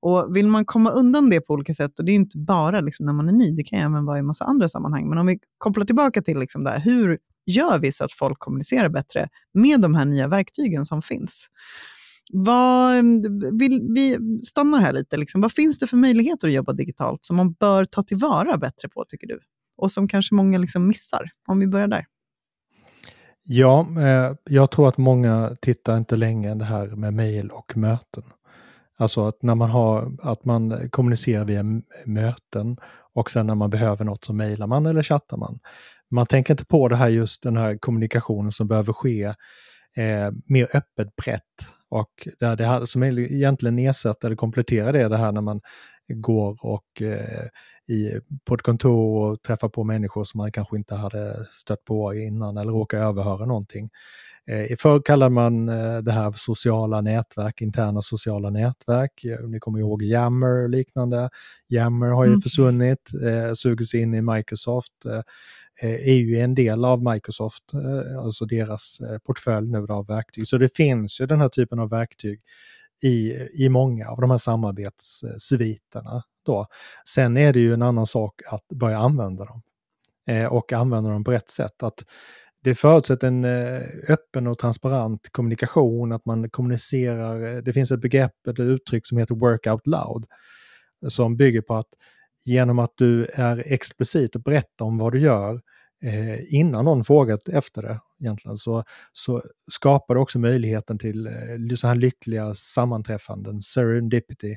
[0.00, 3.06] Och vill man komma undan det på olika sätt, och det är inte bara liksom
[3.06, 5.38] när man är ny, det kan även vara i massa andra sammanhang, men om vi
[5.58, 9.94] kopplar tillbaka till liksom där, hur gör vi så att folk kommunicerar bättre med de
[9.94, 11.48] här nya verktygen som finns?
[12.32, 13.22] Vad, mm,
[13.58, 15.16] vill, vi stannar här lite.
[15.16, 15.40] Liksom.
[15.40, 19.04] Vad finns det för möjligheter att jobba digitalt som man bör ta tillvara bättre på,
[19.08, 19.40] tycker du?
[19.76, 22.06] Och som kanske många liksom missar, om vi börjar där.
[23.42, 27.76] Ja, eh, jag tror att många tittar inte längre än det här med mejl och
[27.76, 28.22] möten.
[28.98, 31.62] Alltså att när man har, att man kommunicerar via
[32.04, 32.76] möten
[33.14, 35.58] och sen när man behöver något så mejlar man eller chattar man.
[36.10, 39.24] Man tänker inte på det här just den här kommunikationen som behöver ske
[39.96, 41.42] eh, mer öppet brett
[41.90, 45.60] och det, det som egentligen ersätter eller kompletterar det, det här när man
[46.08, 47.48] går och eh,
[47.88, 48.12] i,
[48.44, 52.56] på ett kontor och träffar på människor som man kanske inte hade stött på innan
[52.56, 53.90] eller råkar överhöra någonting.
[54.50, 59.24] Eh, förr kallade man eh, det här sociala nätverk, interna sociala nätverk.
[59.48, 61.30] Ni kommer ihåg Yammer och liknande.
[61.68, 62.40] Yammer har ju mm.
[62.40, 64.92] försvunnit, eh, sugits in i Microsoft.
[65.06, 65.22] Eh,
[66.08, 67.64] är ju en del av Microsoft,
[68.22, 70.48] alltså deras portfölj nu av verktyg.
[70.48, 72.40] Så det finns ju den här typen av verktyg
[73.02, 76.22] i, i många av de här samarbetssviterna.
[76.46, 76.66] Då.
[77.08, 79.62] Sen är det ju en annan sak att börja använda dem
[80.30, 81.82] eh, och använda dem på rätt sätt.
[81.82, 82.04] Att
[82.62, 87.54] det förutsätter en eh, öppen och transparent kommunikation, att man kommunicerar.
[87.54, 90.24] Eh, det finns ett begrepp, ett uttryck som heter work out loud,
[91.08, 91.88] som bygger på att
[92.44, 95.60] genom att du är explicit och berättar om vad du gör
[96.02, 101.76] eh, innan någon frågat efter det, egentligen, så, så skapar det också möjligheten till eh,
[101.76, 104.56] så här lyckliga sammanträffanden, serendipity,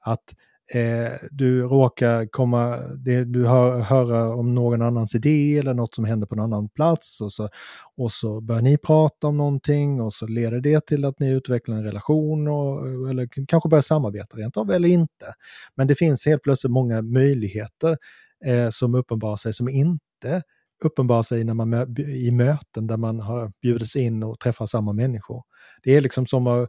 [0.00, 0.34] att
[0.74, 6.04] eh, du råkar komma, det, du hör, höra om någon annans idé eller något som
[6.04, 7.48] händer på en annan plats och så,
[7.96, 11.76] och så börjar ni prata om någonting och så leder det till att ni utvecklar
[11.76, 15.26] en relation och, eller kanske börjar samarbeta rent av eller inte.
[15.74, 17.96] Men det finns helt plötsligt många möjligheter
[18.44, 20.42] eh, som uppenbarar sig som inte
[20.84, 25.42] uppenbarar sig när man i möten där man har bjudits in och träffar samma människor.
[25.82, 26.68] Det är liksom som att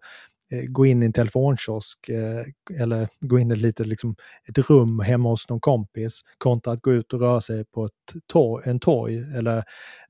[0.51, 4.15] Eh, gå in i en telefonkiosk eh, eller gå in i ett litet liksom,
[4.49, 8.23] ett rum hemma hos någon kompis kontra att gå ut och röra sig på ett
[8.27, 9.63] torg, en torg eller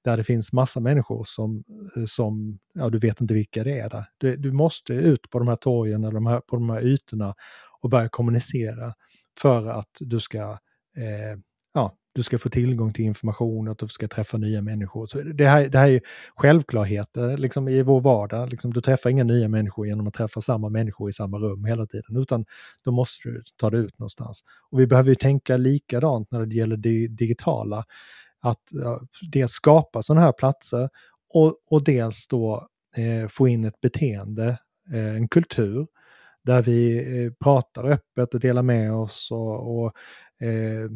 [0.03, 1.63] där det finns massa människor som,
[1.95, 4.05] eh, som ja, du vet inte vilka det är där.
[4.17, 7.35] Du, du måste ut på de här torgen eller de här, på de här ytorna
[7.81, 8.93] och börja kommunicera
[9.41, 10.41] för att du ska
[10.97, 11.37] eh,
[11.73, 15.05] ja, du ska få tillgång till information, att du ska träffa nya människor.
[15.05, 16.01] Så det, här, det här är
[16.35, 18.49] självklarheter eh, liksom, i vår vardag.
[18.49, 21.85] Liksom, du träffar inga nya människor genom att träffa samma människor i samma rum hela
[21.85, 22.45] tiden, utan
[22.83, 24.43] då måste du ta dig ut någonstans.
[24.69, 27.85] Och vi behöver ju tänka likadant när det gäller det digitala.
[28.41, 30.89] Att ja, dels skapa sådana här platser
[31.33, 34.57] och, och dels då eh, få in ett beteende,
[34.93, 35.87] eh, en kultur,
[36.43, 39.93] där vi eh, pratar öppet och delar med oss och, och
[40.45, 40.89] eh,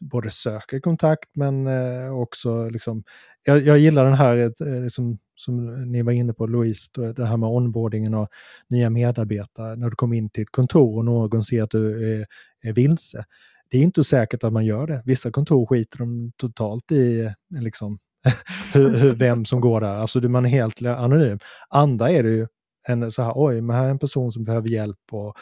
[0.00, 3.04] både söker kontakt men eh, också liksom,
[3.42, 7.36] jag, jag, gillar den här, eh, liksom, som ni var inne på Louise, det här
[7.36, 8.28] med onboardingen och
[8.68, 9.76] nya medarbetare.
[9.76, 12.26] När du kommer in till ett kontor och någon ser att du är,
[12.62, 13.24] är vilse.
[13.70, 15.02] Det är inte säkert att man gör det.
[15.04, 17.98] Vissa kontor skiter de totalt i eh, liksom,
[18.74, 19.94] hur, vem som går där.
[19.94, 21.38] Alltså man är helt anonym.
[21.68, 22.46] Andra är det ju
[22.88, 25.36] en så här, oj, men här är en person som behöver hjälp och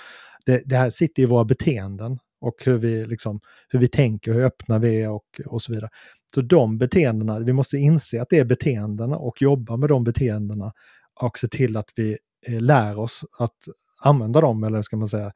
[0.47, 4.45] det, det här sitter i våra beteenden och hur vi, liksom, hur vi tänker, hur
[4.45, 5.91] öppna vi är och, och så vidare.
[6.35, 10.73] Så de beteendena, vi måste inse att det är beteendena och jobba med de beteendena
[11.21, 13.59] och se till att vi eh, lär oss att
[14.03, 15.33] använda dem, eller ska man säga,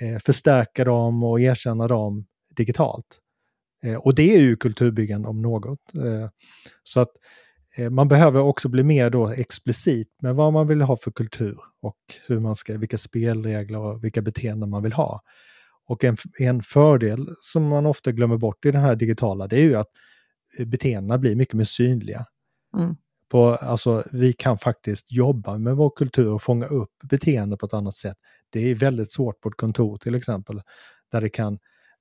[0.00, 3.20] eh, förstärka dem och erkänna dem digitalt.
[3.84, 5.94] Eh, och det är ju kulturbyggande om något.
[5.94, 6.28] Eh,
[6.82, 7.10] så att
[7.76, 11.58] eh, man behöver också bli mer då explicit med vad man vill ha för kultur
[11.82, 15.20] och hur man ska, vilka spelregler och vilka beteenden man vill ha.
[15.90, 19.62] Och en, en fördel som man ofta glömmer bort i det här digitala, det är
[19.62, 19.90] ju att
[20.66, 22.26] beteendena blir mycket mer synliga.
[22.76, 22.96] Mm.
[23.28, 27.74] På, alltså, vi kan faktiskt jobba med vår kultur och fånga upp beteende på ett
[27.74, 28.16] annat sätt.
[28.50, 30.62] Det är väldigt svårt på ett kontor till exempel,
[31.12, 31.58] där det kan,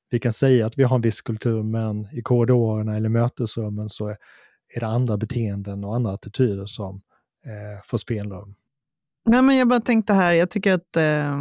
[0.09, 4.07] vi kan säga att vi har en viss kultur, men i korridorerna eller mötesrummen så
[4.07, 4.17] är,
[4.75, 7.01] är det andra beteenden och andra attityder som
[7.45, 8.55] eh, får spelrum.
[9.31, 11.37] Nej, men jag bara tänkte här, jag tycker att eh,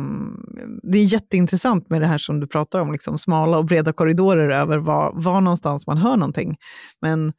[0.83, 4.49] det är jätteintressant med det här som du pratar om, liksom smala och breda korridorer
[4.49, 6.57] över var, var någonstans man hör någonting.
[7.01, 7.33] Men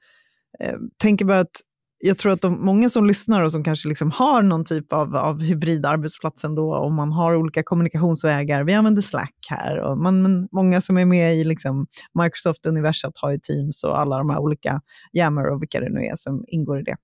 [0.60, 1.62] eh, tänker bara att
[2.02, 5.16] jag tror att de, många som lyssnar och som kanske liksom har någon typ av,
[5.16, 10.82] av hybridarbetsplats ändå, och man har olika kommunikationsvägar, vi använder Slack här, och man, många
[10.82, 11.88] som är med i liksom
[12.20, 14.82] Microsoft-universat har ju Teams och alla de här olika
[15.18, 16.96] Yammer och vilka det nu är som ingår i det.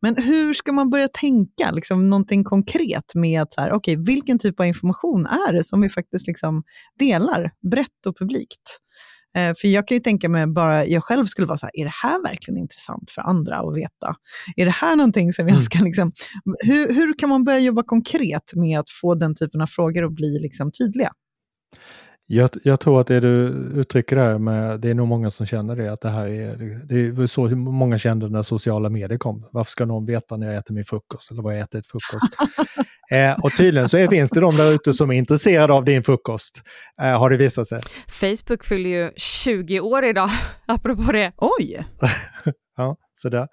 [0.00, 4.38] Men hur ska man börja tänka, liksom, någonting konkret med att så här, okay, vilken
[4.38, 6.62] typ av information är det som vi faktiskt liksom
[6.98, 8.80] delar brett och publikt?
[9.36, 11.84] Eh, för jag kan ju tänka mig, bara jag själv skulle vara så här, är
[11.84, 14.16] det här verkligen intressant för andra att veta?
[14.56, 15.62] Är det här någonting som jag mm.
[15.62, 16.12] ska liksom,
[16.64, 20.12] hur, hur kan man börja jobba konkret med att få den typen av frågor att
[20.12, 21.10] bli liksom tydliga?
[22.28, 25.76] Jag, jag, tror att det du uttrycker där, med, det är nog många som känner
[25.76, 29.46] det, att det här är, det är så många kände när sociala medier kom.
[29.52, 32.34] Varför ska någon veta när jag äter min frukost eller vad jag äter till frukost?
[33.10, 36.02] Eh, och tydligen så är, finns det de där ute som är intresserade av din
[36.02, 36.62] frukost,
[37.02, 37.80] eh, har det visat sig.
[38.08, 40.30] Facebook fyller ju 20 år idag,
[40.66, 41.32] apropå det.
[41.36, 41.86] Oj!
[42.76, 43.48] ja, sådär.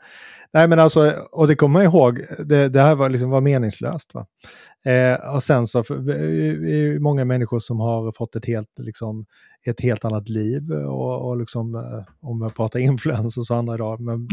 [0.53, 4.13] Nej men alltså, och det kommer man ihåg, det, det här var, liksom, var meningslöst.
[4.13, 4.25] Va?
[4.91, 9.25] Eh, och sen så är det många människor som har fått ett helt, liksom,
[9.65, 14.01] ett helt annat liv och, och liksom, eh, om jag pratar influencers och andra idag,
[14.01, 14.27] men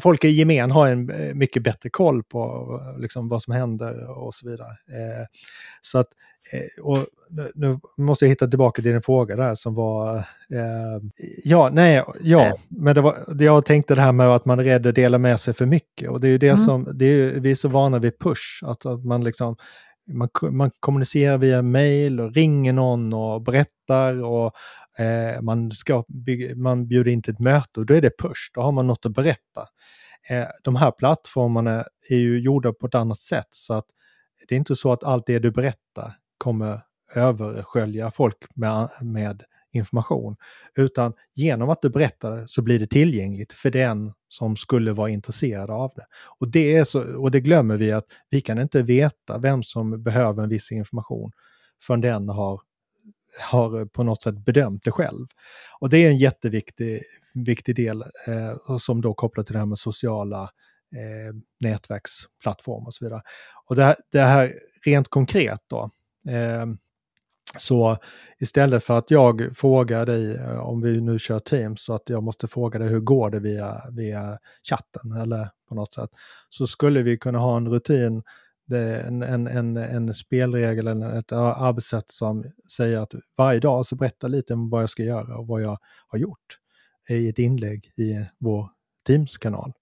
[0.00, 4.34] folk i gemen har en eh, mycket bättre koll på liksom, vad som händer och
[4.34, 4.70] så vidare.
[4.70, 5.26] Eh,
[5.80, 6.06] så att,
[6.52, 7.06] eh, och
[7.54, 10.16] nu måste jag hitta tillbaka till din fråga där som var...
[10.16, 11.02] Eh,
[11.44, 14.64] ja, nej, ja, men det var, det jag tänkte det här med att man är
[14.64, 16.10] rädd att dela med sig för mycket.
[16.10, 16.58] Och det är ju det mm.
[16.58, 19.56] som, det är, vi är så vana vid push, att, att man liksom
[20.12, 24.52] man, man kommunicerar via mail och ringer någon och berättar och
[24.98, 28.50] eh, man, ska bygga, man bjuder in till ett möte och då är det push,
[28.54, 29.68] då har man något att berätta.
[30.28, 33.86] Eh, de här plattformarna är ju gjorda på ett annat sätt så att
[34.48, 36.80] det är inte så att allt det du berättar kommer
[37.14, 40.36] överskölja folk med, med information.
[40.74, 45.10] Utan genom att du berättar det så blir det tillgängligt för den som skulle vara
[45.10, 46.06] intresserad av det.
[46.38, 50.02] Och det, är så, och det glömmer vi att vi kan inte veta vem som
[50.02, 51.32] behöver en viss information
[51.86, 52.60] förrän den har,
[53.40, 55.26] har eh, på något sätt bedömt det själv.
[55.80, 57.02] Och det är en jätteviktig
[57.34, 60.42] viktig del eh, som då kopplar till det här med sociala
[60.96, 63.22] eh, nätverksplattformar och så vidare.
[63.66, 64.52] Och det här, det här
[64.84, 65.90] rent konkret då,
[66.28, 66.66] eh,
[67.56, 67.96] så
[68.38, 72.22] istället för att jag frågar dig, eh, om vi nu kör Teams, så att jag
[72.22, 76.10] måste fråga dig hur går det via, via chatten eller på något sätt,
[76.48, 78.22] så skulle vi kunna ha en rutin,
[78.72, 82.44] en, en, en, en spelregel eller ett arbetssätt som
[82.76, 85.78] säger att varje dag så berätta lite om vad jag ska göra och vad jag
[86.08, 86.58] har gjort
[87.08, 88.68] i ett inlägg i vår
[89.06, 89.72] Teams-kanal.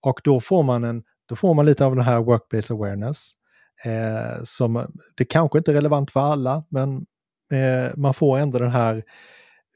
[0.00, 3.32] Och då får man, en, då får man lite av den här workplace awareness.
[3.84, 7.06] Eh, som, det kanske inte är relevant för alla, men
[7.52, 9.04] eh, man får ändå den här,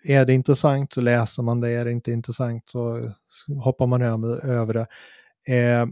[0.04, 3.12] är det intressant så läser man det, är det inte intressant så
[3.64, 4.86] hoppar man över, över det.
[5.56, 5.86] Eh,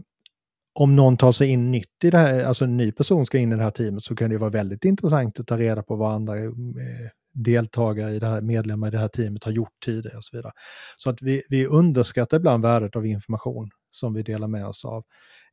[0.73, 3.51] om någon tar sig in nytt i det här, alltså en ny person ska in
[3.51, 6.13] i det här teamet så kan det vara väldigt intressant att ta reda på vad
[6.13, 6.51] andra eh,
[7.33, 10.53] deltagare i det här, medlemmar i det här teamet har gjort tidigare och så vidare.
[10.97, 15.03] Så att vi, vi underskattar ibland värdet av information som vi delar med oss av.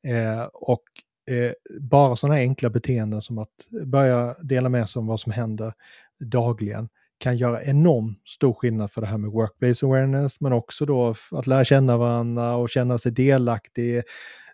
[0.03, 0.83] Eh, och
[1.31, 3.49] eh, bara sådana här enkla beteenden som att
[3.87, 5.73] börja dela med sig om vad som händer
[6.21, 11.15] dagligen kan göra enormt stor skillnad för det här med workplace awareness, men också då
[11.31, 14.03] att lära känna varandra och känna sig delaktig.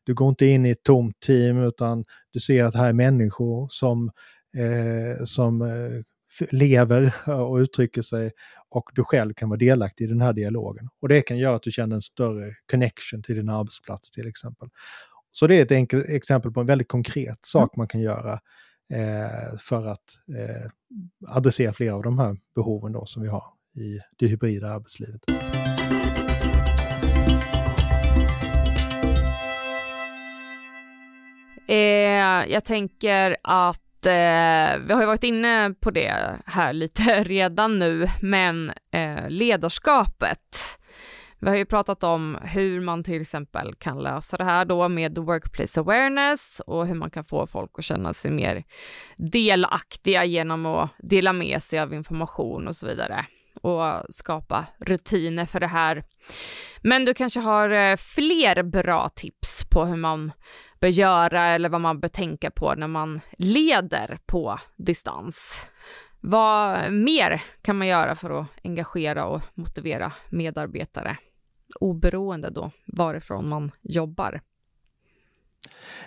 [0.04, 3.68] Du går inte in i ett tomt team utan du ser att här är människor
[3.70, 4.10] som,
[4.56, 6.02] eh, som eh,
[6.50, 8.32] lever och uttrycker sig
[8.68, 10.88] och du själv kan vara delaktig i den här dialogen.
[11.00, 14.68] Och det kan göra att du känner en större connection till din arbetsplats till exempel.
[15.32, 17.80] Så det är ett enkelt exempel på en väldigt konkret sak mm.
[17.80, 18.32] man kan göra
[18.92, 20.04] eh, för att
[20.36, 20.70] eh,
[21.28, 23.44] adressera flera av de här behoven då som vi har
[23.76, 25.20] i det hybrida arbetslivet.
[31.68, 37.78] Eh, jag tänker att eh, vi har ju varit inne på det här lite redan
[37.78, 40.78] nu, men eh, ledarskapet
[41.44, 45.18] vi har ju pratat om hur man till exempel kan lösa det här då med
[45.18, 48.64] workplace awareness och hur man kan få folk att känna sig mer
[49.16, 53.26] delaktiga genom att dela med sig av information och så vidare
[53.64, 56.04] och skapa rutiner för det här.
[56.82, 60.32] Men du kanske har eh, fler bra tips på hur man
[60.80, 65.66] bör göra eller vad man bör tänka på när man leder på distans.
[66.20, 71.16] Vad mer kan man göra för att engagera och motivera medarbetare?
[71.80, 74.40] Oberoende då varifrån man jobbar.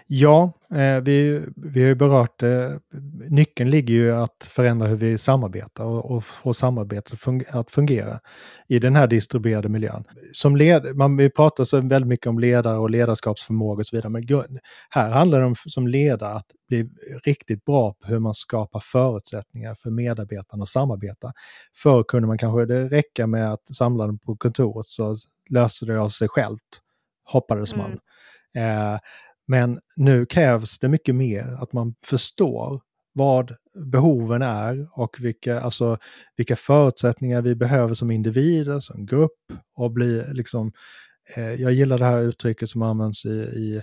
[0.10, 2.66] Ja, eh, vi, vi har ju berört det.
[2.66, 3.00] Eh,
[3.30, 8.20] nyckeln ligger ju att förändra hur vi samarbetar och, och få samarbetet fun att fungera
[8.68, 10.04] i den här distribuerade miljön.
[10.34, 14.10] Som led, man, vi pratar så väldigt mycket om ledare och ledarskapsförmåga och så vidare,
[14.10, 16.90] men här handlar det om som ledare att bli
[17.24, 21.34] riktigt bra på hur man skapar förutsättningar för medarbetarna att samarbeta.
[21.76, 25.16] Förr kunde man kanske det räcka med att samla dem på kontoret så
[25.50, 26.82] löste det av sig självt,
[27.24, 27.86] hoppades man.
[27.86, 28.00] Mm.
[28.58, 29.00] Eh,
[29.48, 32.82] men nu krävs det mycket mer, att man förstår
[33.14, 33.56] vad
[33.92, 35.98] behoven är och vilka, alltså,
[36.36, 39.32] vilka förutsättningar vi behöver som individer, som grupp
[39.76, 40.72] och bli liksom,
[41.36, 43.82] eh, jag gillar det här uttrycket som används i, i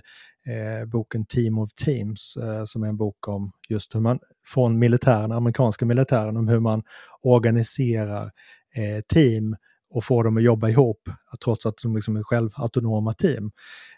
[0.51, 4.79] eh, boken Team of Teams, eh, som är en bok om just hur man, från
[4.79, 6.83] militären, amerikanska militären, om hur man
[7.21, 8.31] organiserar
[8.75, 9.55] eh, team
[9.89, 11.09] och få dem att jobba ihop,
[11.43, 13.51] trots att de liksom är självautonoma team.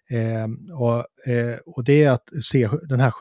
[0.10, 3.14] Eh, och, eh, och det är att se den här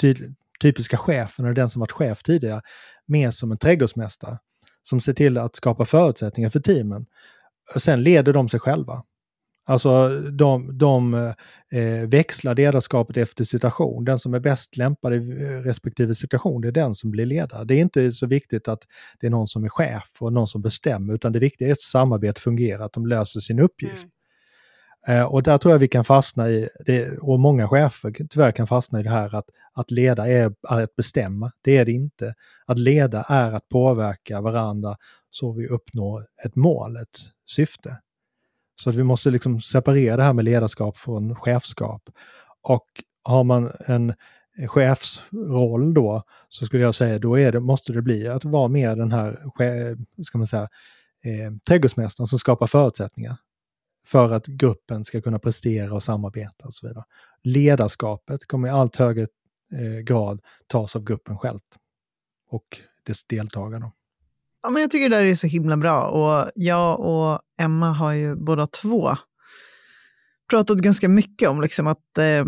[0.00, 0.14] ty
[0.60, 2.62] typiska chefen, eller den som varit chef tidigare,
[3.06, 4.38] mer som en trädgårdsmästare
[4.82, 7.06] som ser till att skapa förutsättningar för teamen.
[7.74, 9.02] Och sen leder de sig själva.
[9.70, 11.14] Alltså de, de
[11.72, 14.04] eh, växlar ledarskapet efter situation.
[14.04, 15.18] Den som är bäst lämpad i
[15.64, 17.64] respektive situation, det är den som blir ledare.
[17.64, 18.82] Det är inte så viktigt att
[19.20, 21.80] det är någon som är chef och någon som bestämmer, utan det viktiga är att
[21.80, 24.06] samarbetet fungerar, att de löser sin uppgift.
[25.06, 25.20] Mm.
[25.20, 28.66] Eh, och där tror jag vi kan fastna i, det, och många chefer tyvärr kan
[28.66, 31.52] fastna i det här att, att leda är att bestämma.
[31.62, 32.34] Det är det inte.
[32.66, 34.96] Att leda är att påverka varandra
[35.30, 37.18] så vi uppnår ett mål, ett
[37.50, 37.96] syfte.
[38.80, 42.02] Så att vi måste liksom separera det här med ledarskap från chefskap.
[42.62, 42.86] Och
[43.22, 44.14] har man en
[44.68, 48.96] chefsroll då, så skulle jag säga, då är det, måste det bli att vara mer
[48.96, 49.38] den här,
[50.22, 50.68] ska man säga,
[51.24, 53.36] eh, trädgårdsmästaren som skapar förutsättningar
[54.06, 57.04] för att gruppen ska kunna prestera och samarbeta och så vidare.
[57.42, 59.26] Ledarskapet kommer i allt högre
[59.72, 61.60] eh, grad tas av gruppen själv
[62.50, 63.90] och dess deltagare.
[64.62, 66.04] Ja, men jag tycker det där är så himla bra.
[66.04, 69.16] Och jag och Emma har ju båda två
[70.50, 72.44] pratat ganska mycket om liksom att eh,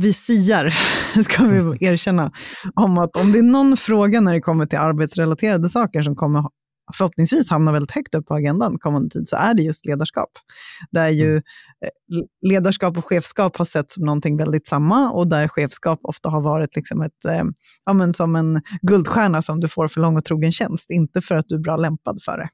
[0.00, 0.74] vi siar,
[1.22, 2.32] ska vi erkänna,
[2.74, 6.44] om att om det är någon fråga när det kommer till arbetsrelaterade saker som kommer
[6.96, 10.30] förhoppningsvis hamnar väldigt högt upp på agendan kommande tid, så är det just ledarskap.
[10.90, 11.42] Där ju mm.
[11.84, 16.40] eh, ledarskap och chefskap har sett som någonting väldigt samma och där chefskap ofta har
[16.40, 17.44] varit liksom ett, eh,
[17.84, 21.34] ja, men som en guldstjärna som du får för lång och trogen tjänst, inte för
[21.34, 22.48] att du är bra lämpad för det.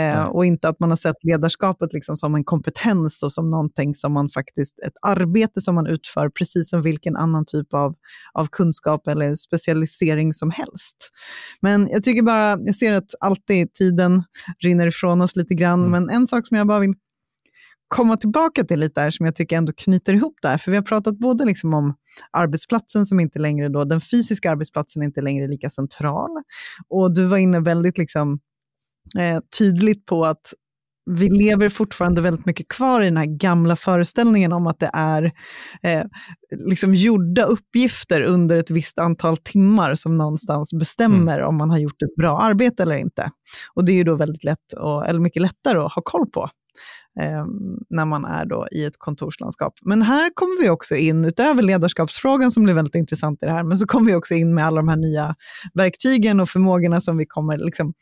[0.00, 0.28] Eh, mm.
[0.28, 4.12] Och inte att man har sett ledarskapet liksom som en kompetens och som någonting som
[4.12, 7.94] man faktiskt, ett arbete som man utför precis som vilken annan typ av,
[8.34, 10.96] av kunskap eller specialisering som helst.
[11.60, 14.22] Men jag tycker bara, jag ser att alltid tiden
[14.62, 15.90] rinner ifrån oss lite grann, mm.
[15.90, 16.94] men en sak som jag bara vill
[17.88, 20.58] komma tillbaka till lite där, som jag tycker ändå knyter ihop det här.
[20.58, 21.94] För vi har pratat både liksom om
[22.30, 26.30] arbetsplatsen som inte längre då, den fysiska arbetsplatsen är inte längre lika central.
[26.88, 28.38] Och du var inne väldigt liksom
[29.18, 30.52] eh, tydligt på att
[31.06, 35.32] vi lever fortfarande väldigt mycket kvar i den här gamla föreställningen om att det är
[35.82, 36.04] eh,
[36.68, 41.48] liksom gjorda uppgifter under ett visst antal timmar som någonstans bestämmer mm.
[41.48, 43.30] om man har gjort ett bra arbete eller inte.
[43.74, 46.48] Och det är ju då väldigt lätt, och, eller mycket lättare att ha koll på
[47.20, 47.44] eh,
[47.90, 49.74] när man är då i ett kontorslandskap.
[49.82, 53.62] Men här kommer vi också in, utöver ledarskapsfrågan som blir väldigt intressant i det här,
[53.62, 55.34] men så kommer vi också in med alla de här nya
[55.74, 57.94] verktygen och förmågorna som vi kommer liksom,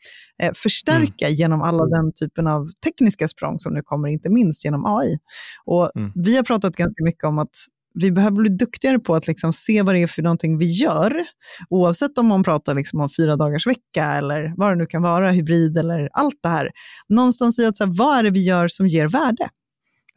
[0.43, 1.35] eh, förstärka mm.
[1.35, 5.17] genom alla den typen av tekniska språng som nu kommer, inte minst genom AI.
[5.65, 6.11] Och mm.
[6.15, 7.55] Vi har pratat ganska mycket om att
[7.93, 11.23] vi behöver bli duktigare på att liksom se vad det är för någonting vi gör.
[11.69, 15.31] Oavsett om man pratar liksom om fyra dagars vecka eller vad det nu kan vara,
[15.31, 16.69] hybrid eller allt det här.
[17.09, 19.49] Någonstans i att så här, vad är det vi gör som ger värde?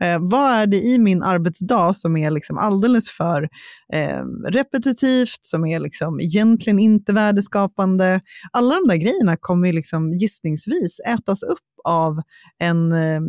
[0.02, 3.48] Eh, vad är det i min arbetsdag som är liksom alldeles för
[3.92, 8.20] eh, repetitivt, som är liksom egentligen inte värdeskapande?
[8.52, 12.22] Alla de där grejerna kommer liksom gissningsvis ätas upp av
[12.58, 13.20] en, eh,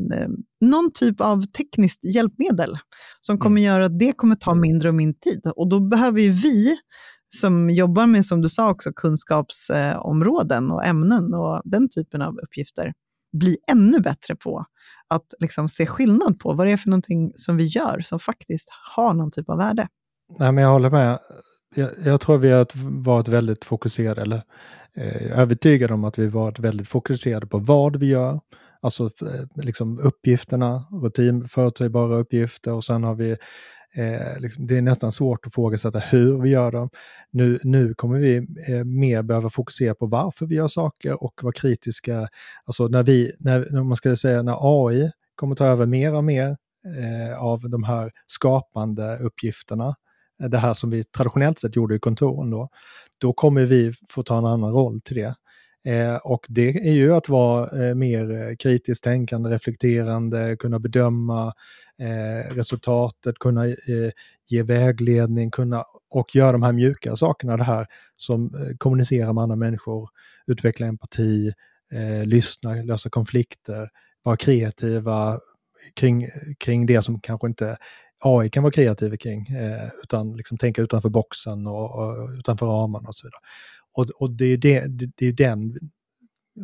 [0.61, 2.78] någon typ av tekniskt hjälpmedel
[3.20, 3.74] som kommer mm.
[3.74, 5.41] göra att det kommer ta mindre och mindre tid.
[5.55, 6.78] Och då behöver ju vi
[7.36, 12.93] som jobbar med, som du sa också, kunskapsområden och ämnen och den typen av uppgifter
[13.34, 14.65] bli ännu bättre på
[15.08, 18.70] att liksom se skillnad på vad det är för någonting som vi gör som faktiskt
[18.95, 19.88] har någon typ av värde.
[20.39, 21.20] Nej, men jag håller med.
[21.76, 22.68] jag, jag tror vi har
[23.03, 24.43] varit väldigt fokuserade, eller
[24.95, 28.39] eh, övertygade om att vi varit väldigt fokuserade på vad vi gör,
[28.82, 33.38] alltså eh, liksom uppgifterna, rutin, förutsägbara uppgifter och sen har vi
[33.96, 36.90] eh, liksom, det är nästan svårt att ifrågasätta hur vi gör dem.
[37.32, 38.36] Nu, nu kommer vi
[38.68, 42.28] eh, mer behöva fokusera på varför vi gör saker och vara kritiska.
[42.66, 46.24] Alltså när vi, när, när man ska säga när AI kommer ta över mer och
[46.24, 46.58] mer
[46.98, 49.96] eh, av de här skapande uppgifterna,
[50.44, 52.70] eh, det här som vi traditionellt sett gjorde i kontoren då,
[53.18, 55.36] då kommer vi få ta en annan roll till det.
[55.88, 61.54] Eh, och det är ju att vara eh, mer eh, kritiskt tänkande, reflekterande, kunna bedöma
[62.00, 64.12] eh, resultatet, kunna eh,
[64.48, 69.41] ge vägledning, kunna och göra de här mjuka sakerna, det här som eh, kommunicerar med
[69.41, 70.10] andra människor,
[70.48, 71.54] utveckla empati,
[71.91, 73.89] eh, lyssna, lösa konflikter,
[74.24, 75.39] vara kreativa
[75.93, 77.78] kring, kring det som kanske inte
[78.20, 83.08] AI kan vara kreativ kring, eh, utan liksom tänka utanför boxen och, och utanför ramarna
[83.08, 83.41] och så vidare.
[83.93, 85.80] Och, och det, är det, det, det är den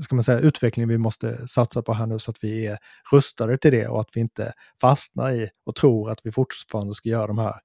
[0.02, 2.78] ska man säga, utvecklingen vi måste satsa på här nu så att vi är
[3.12, 7.10] rustade till det och att vi inte fastnar i och tror att vi fortfarande ska
[7.10, 7.56] göra de här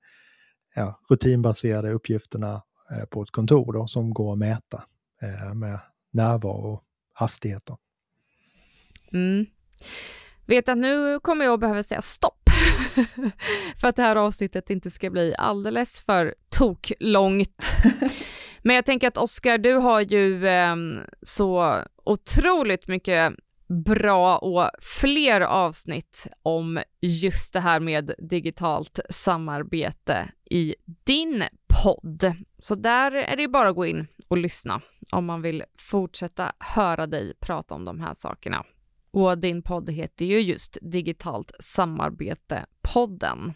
[0.75, 4.85] ja, rutinbaserade uppgifterna eh, på ett kontor då, som går att mäta
[5.23, 5.81] eh, med
[6.13, 7.67] närvaro och hastighet.
[7.67, 7.79] Då.
[9.13, 9.47] Mm.
[10.47, 12.51] Vet att nu kommer jag behöva säga stopp
[13.81, 17.77] för att det här avsnittet inte ska bli alldeles för toklångt.
[18.63, 20.77] Men jag tänker att Oskar, du har ju eh,
[21.23, 23.33] så otroligt mycket
[23.85, 31.45] bra och fler avsnitt om just det här med digitalt samarbete i din
[31.83, 32.33] podd.
[32.59, 34.81] Så där är det bara att gå in och lyssna
[35.13, 38.65] om man vill fortsätta höra dig prata om de här sakerna.
[39.11, 43.55] Och din podd heter ju just Digitalt samarbete-podden.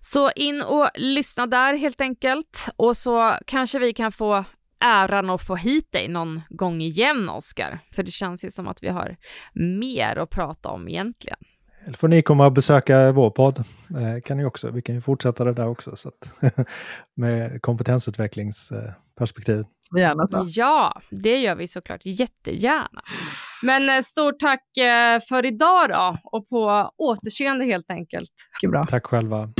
[0.00, 4.44] Så in och lyssna där helt enkelt och så kanske vi kan få
[4.80, 7.80] äran att få hit dig någon gång igen, Oskar.
[7.94, 9.16] För det känns ju som att vi har
[9.54, 11.38] mer att prata om egentligen.
[11.84, 13.58] Eller får ni komma och besöka vår podd.
[13.58, 13.64] Eh,
[14.24, 14.70] kan ni också.
[14.70, 15.96] Vi kan ju fortsätta det där också.
[15.96, 16.32] Så att,
[17.16, 19.64] med kompetensutvecklingsperspektiv.
[19.98, 20.46] Gärna så.
[20.48, 23.02] Ja, det gör vi såklart jättegärna.
[23.62, 28.30] Men eh, stort tack eh, för idag då och på återseende helt enkelt.
[28.70, 28.86] Bra.
[28.86, 29.52] Tack själva.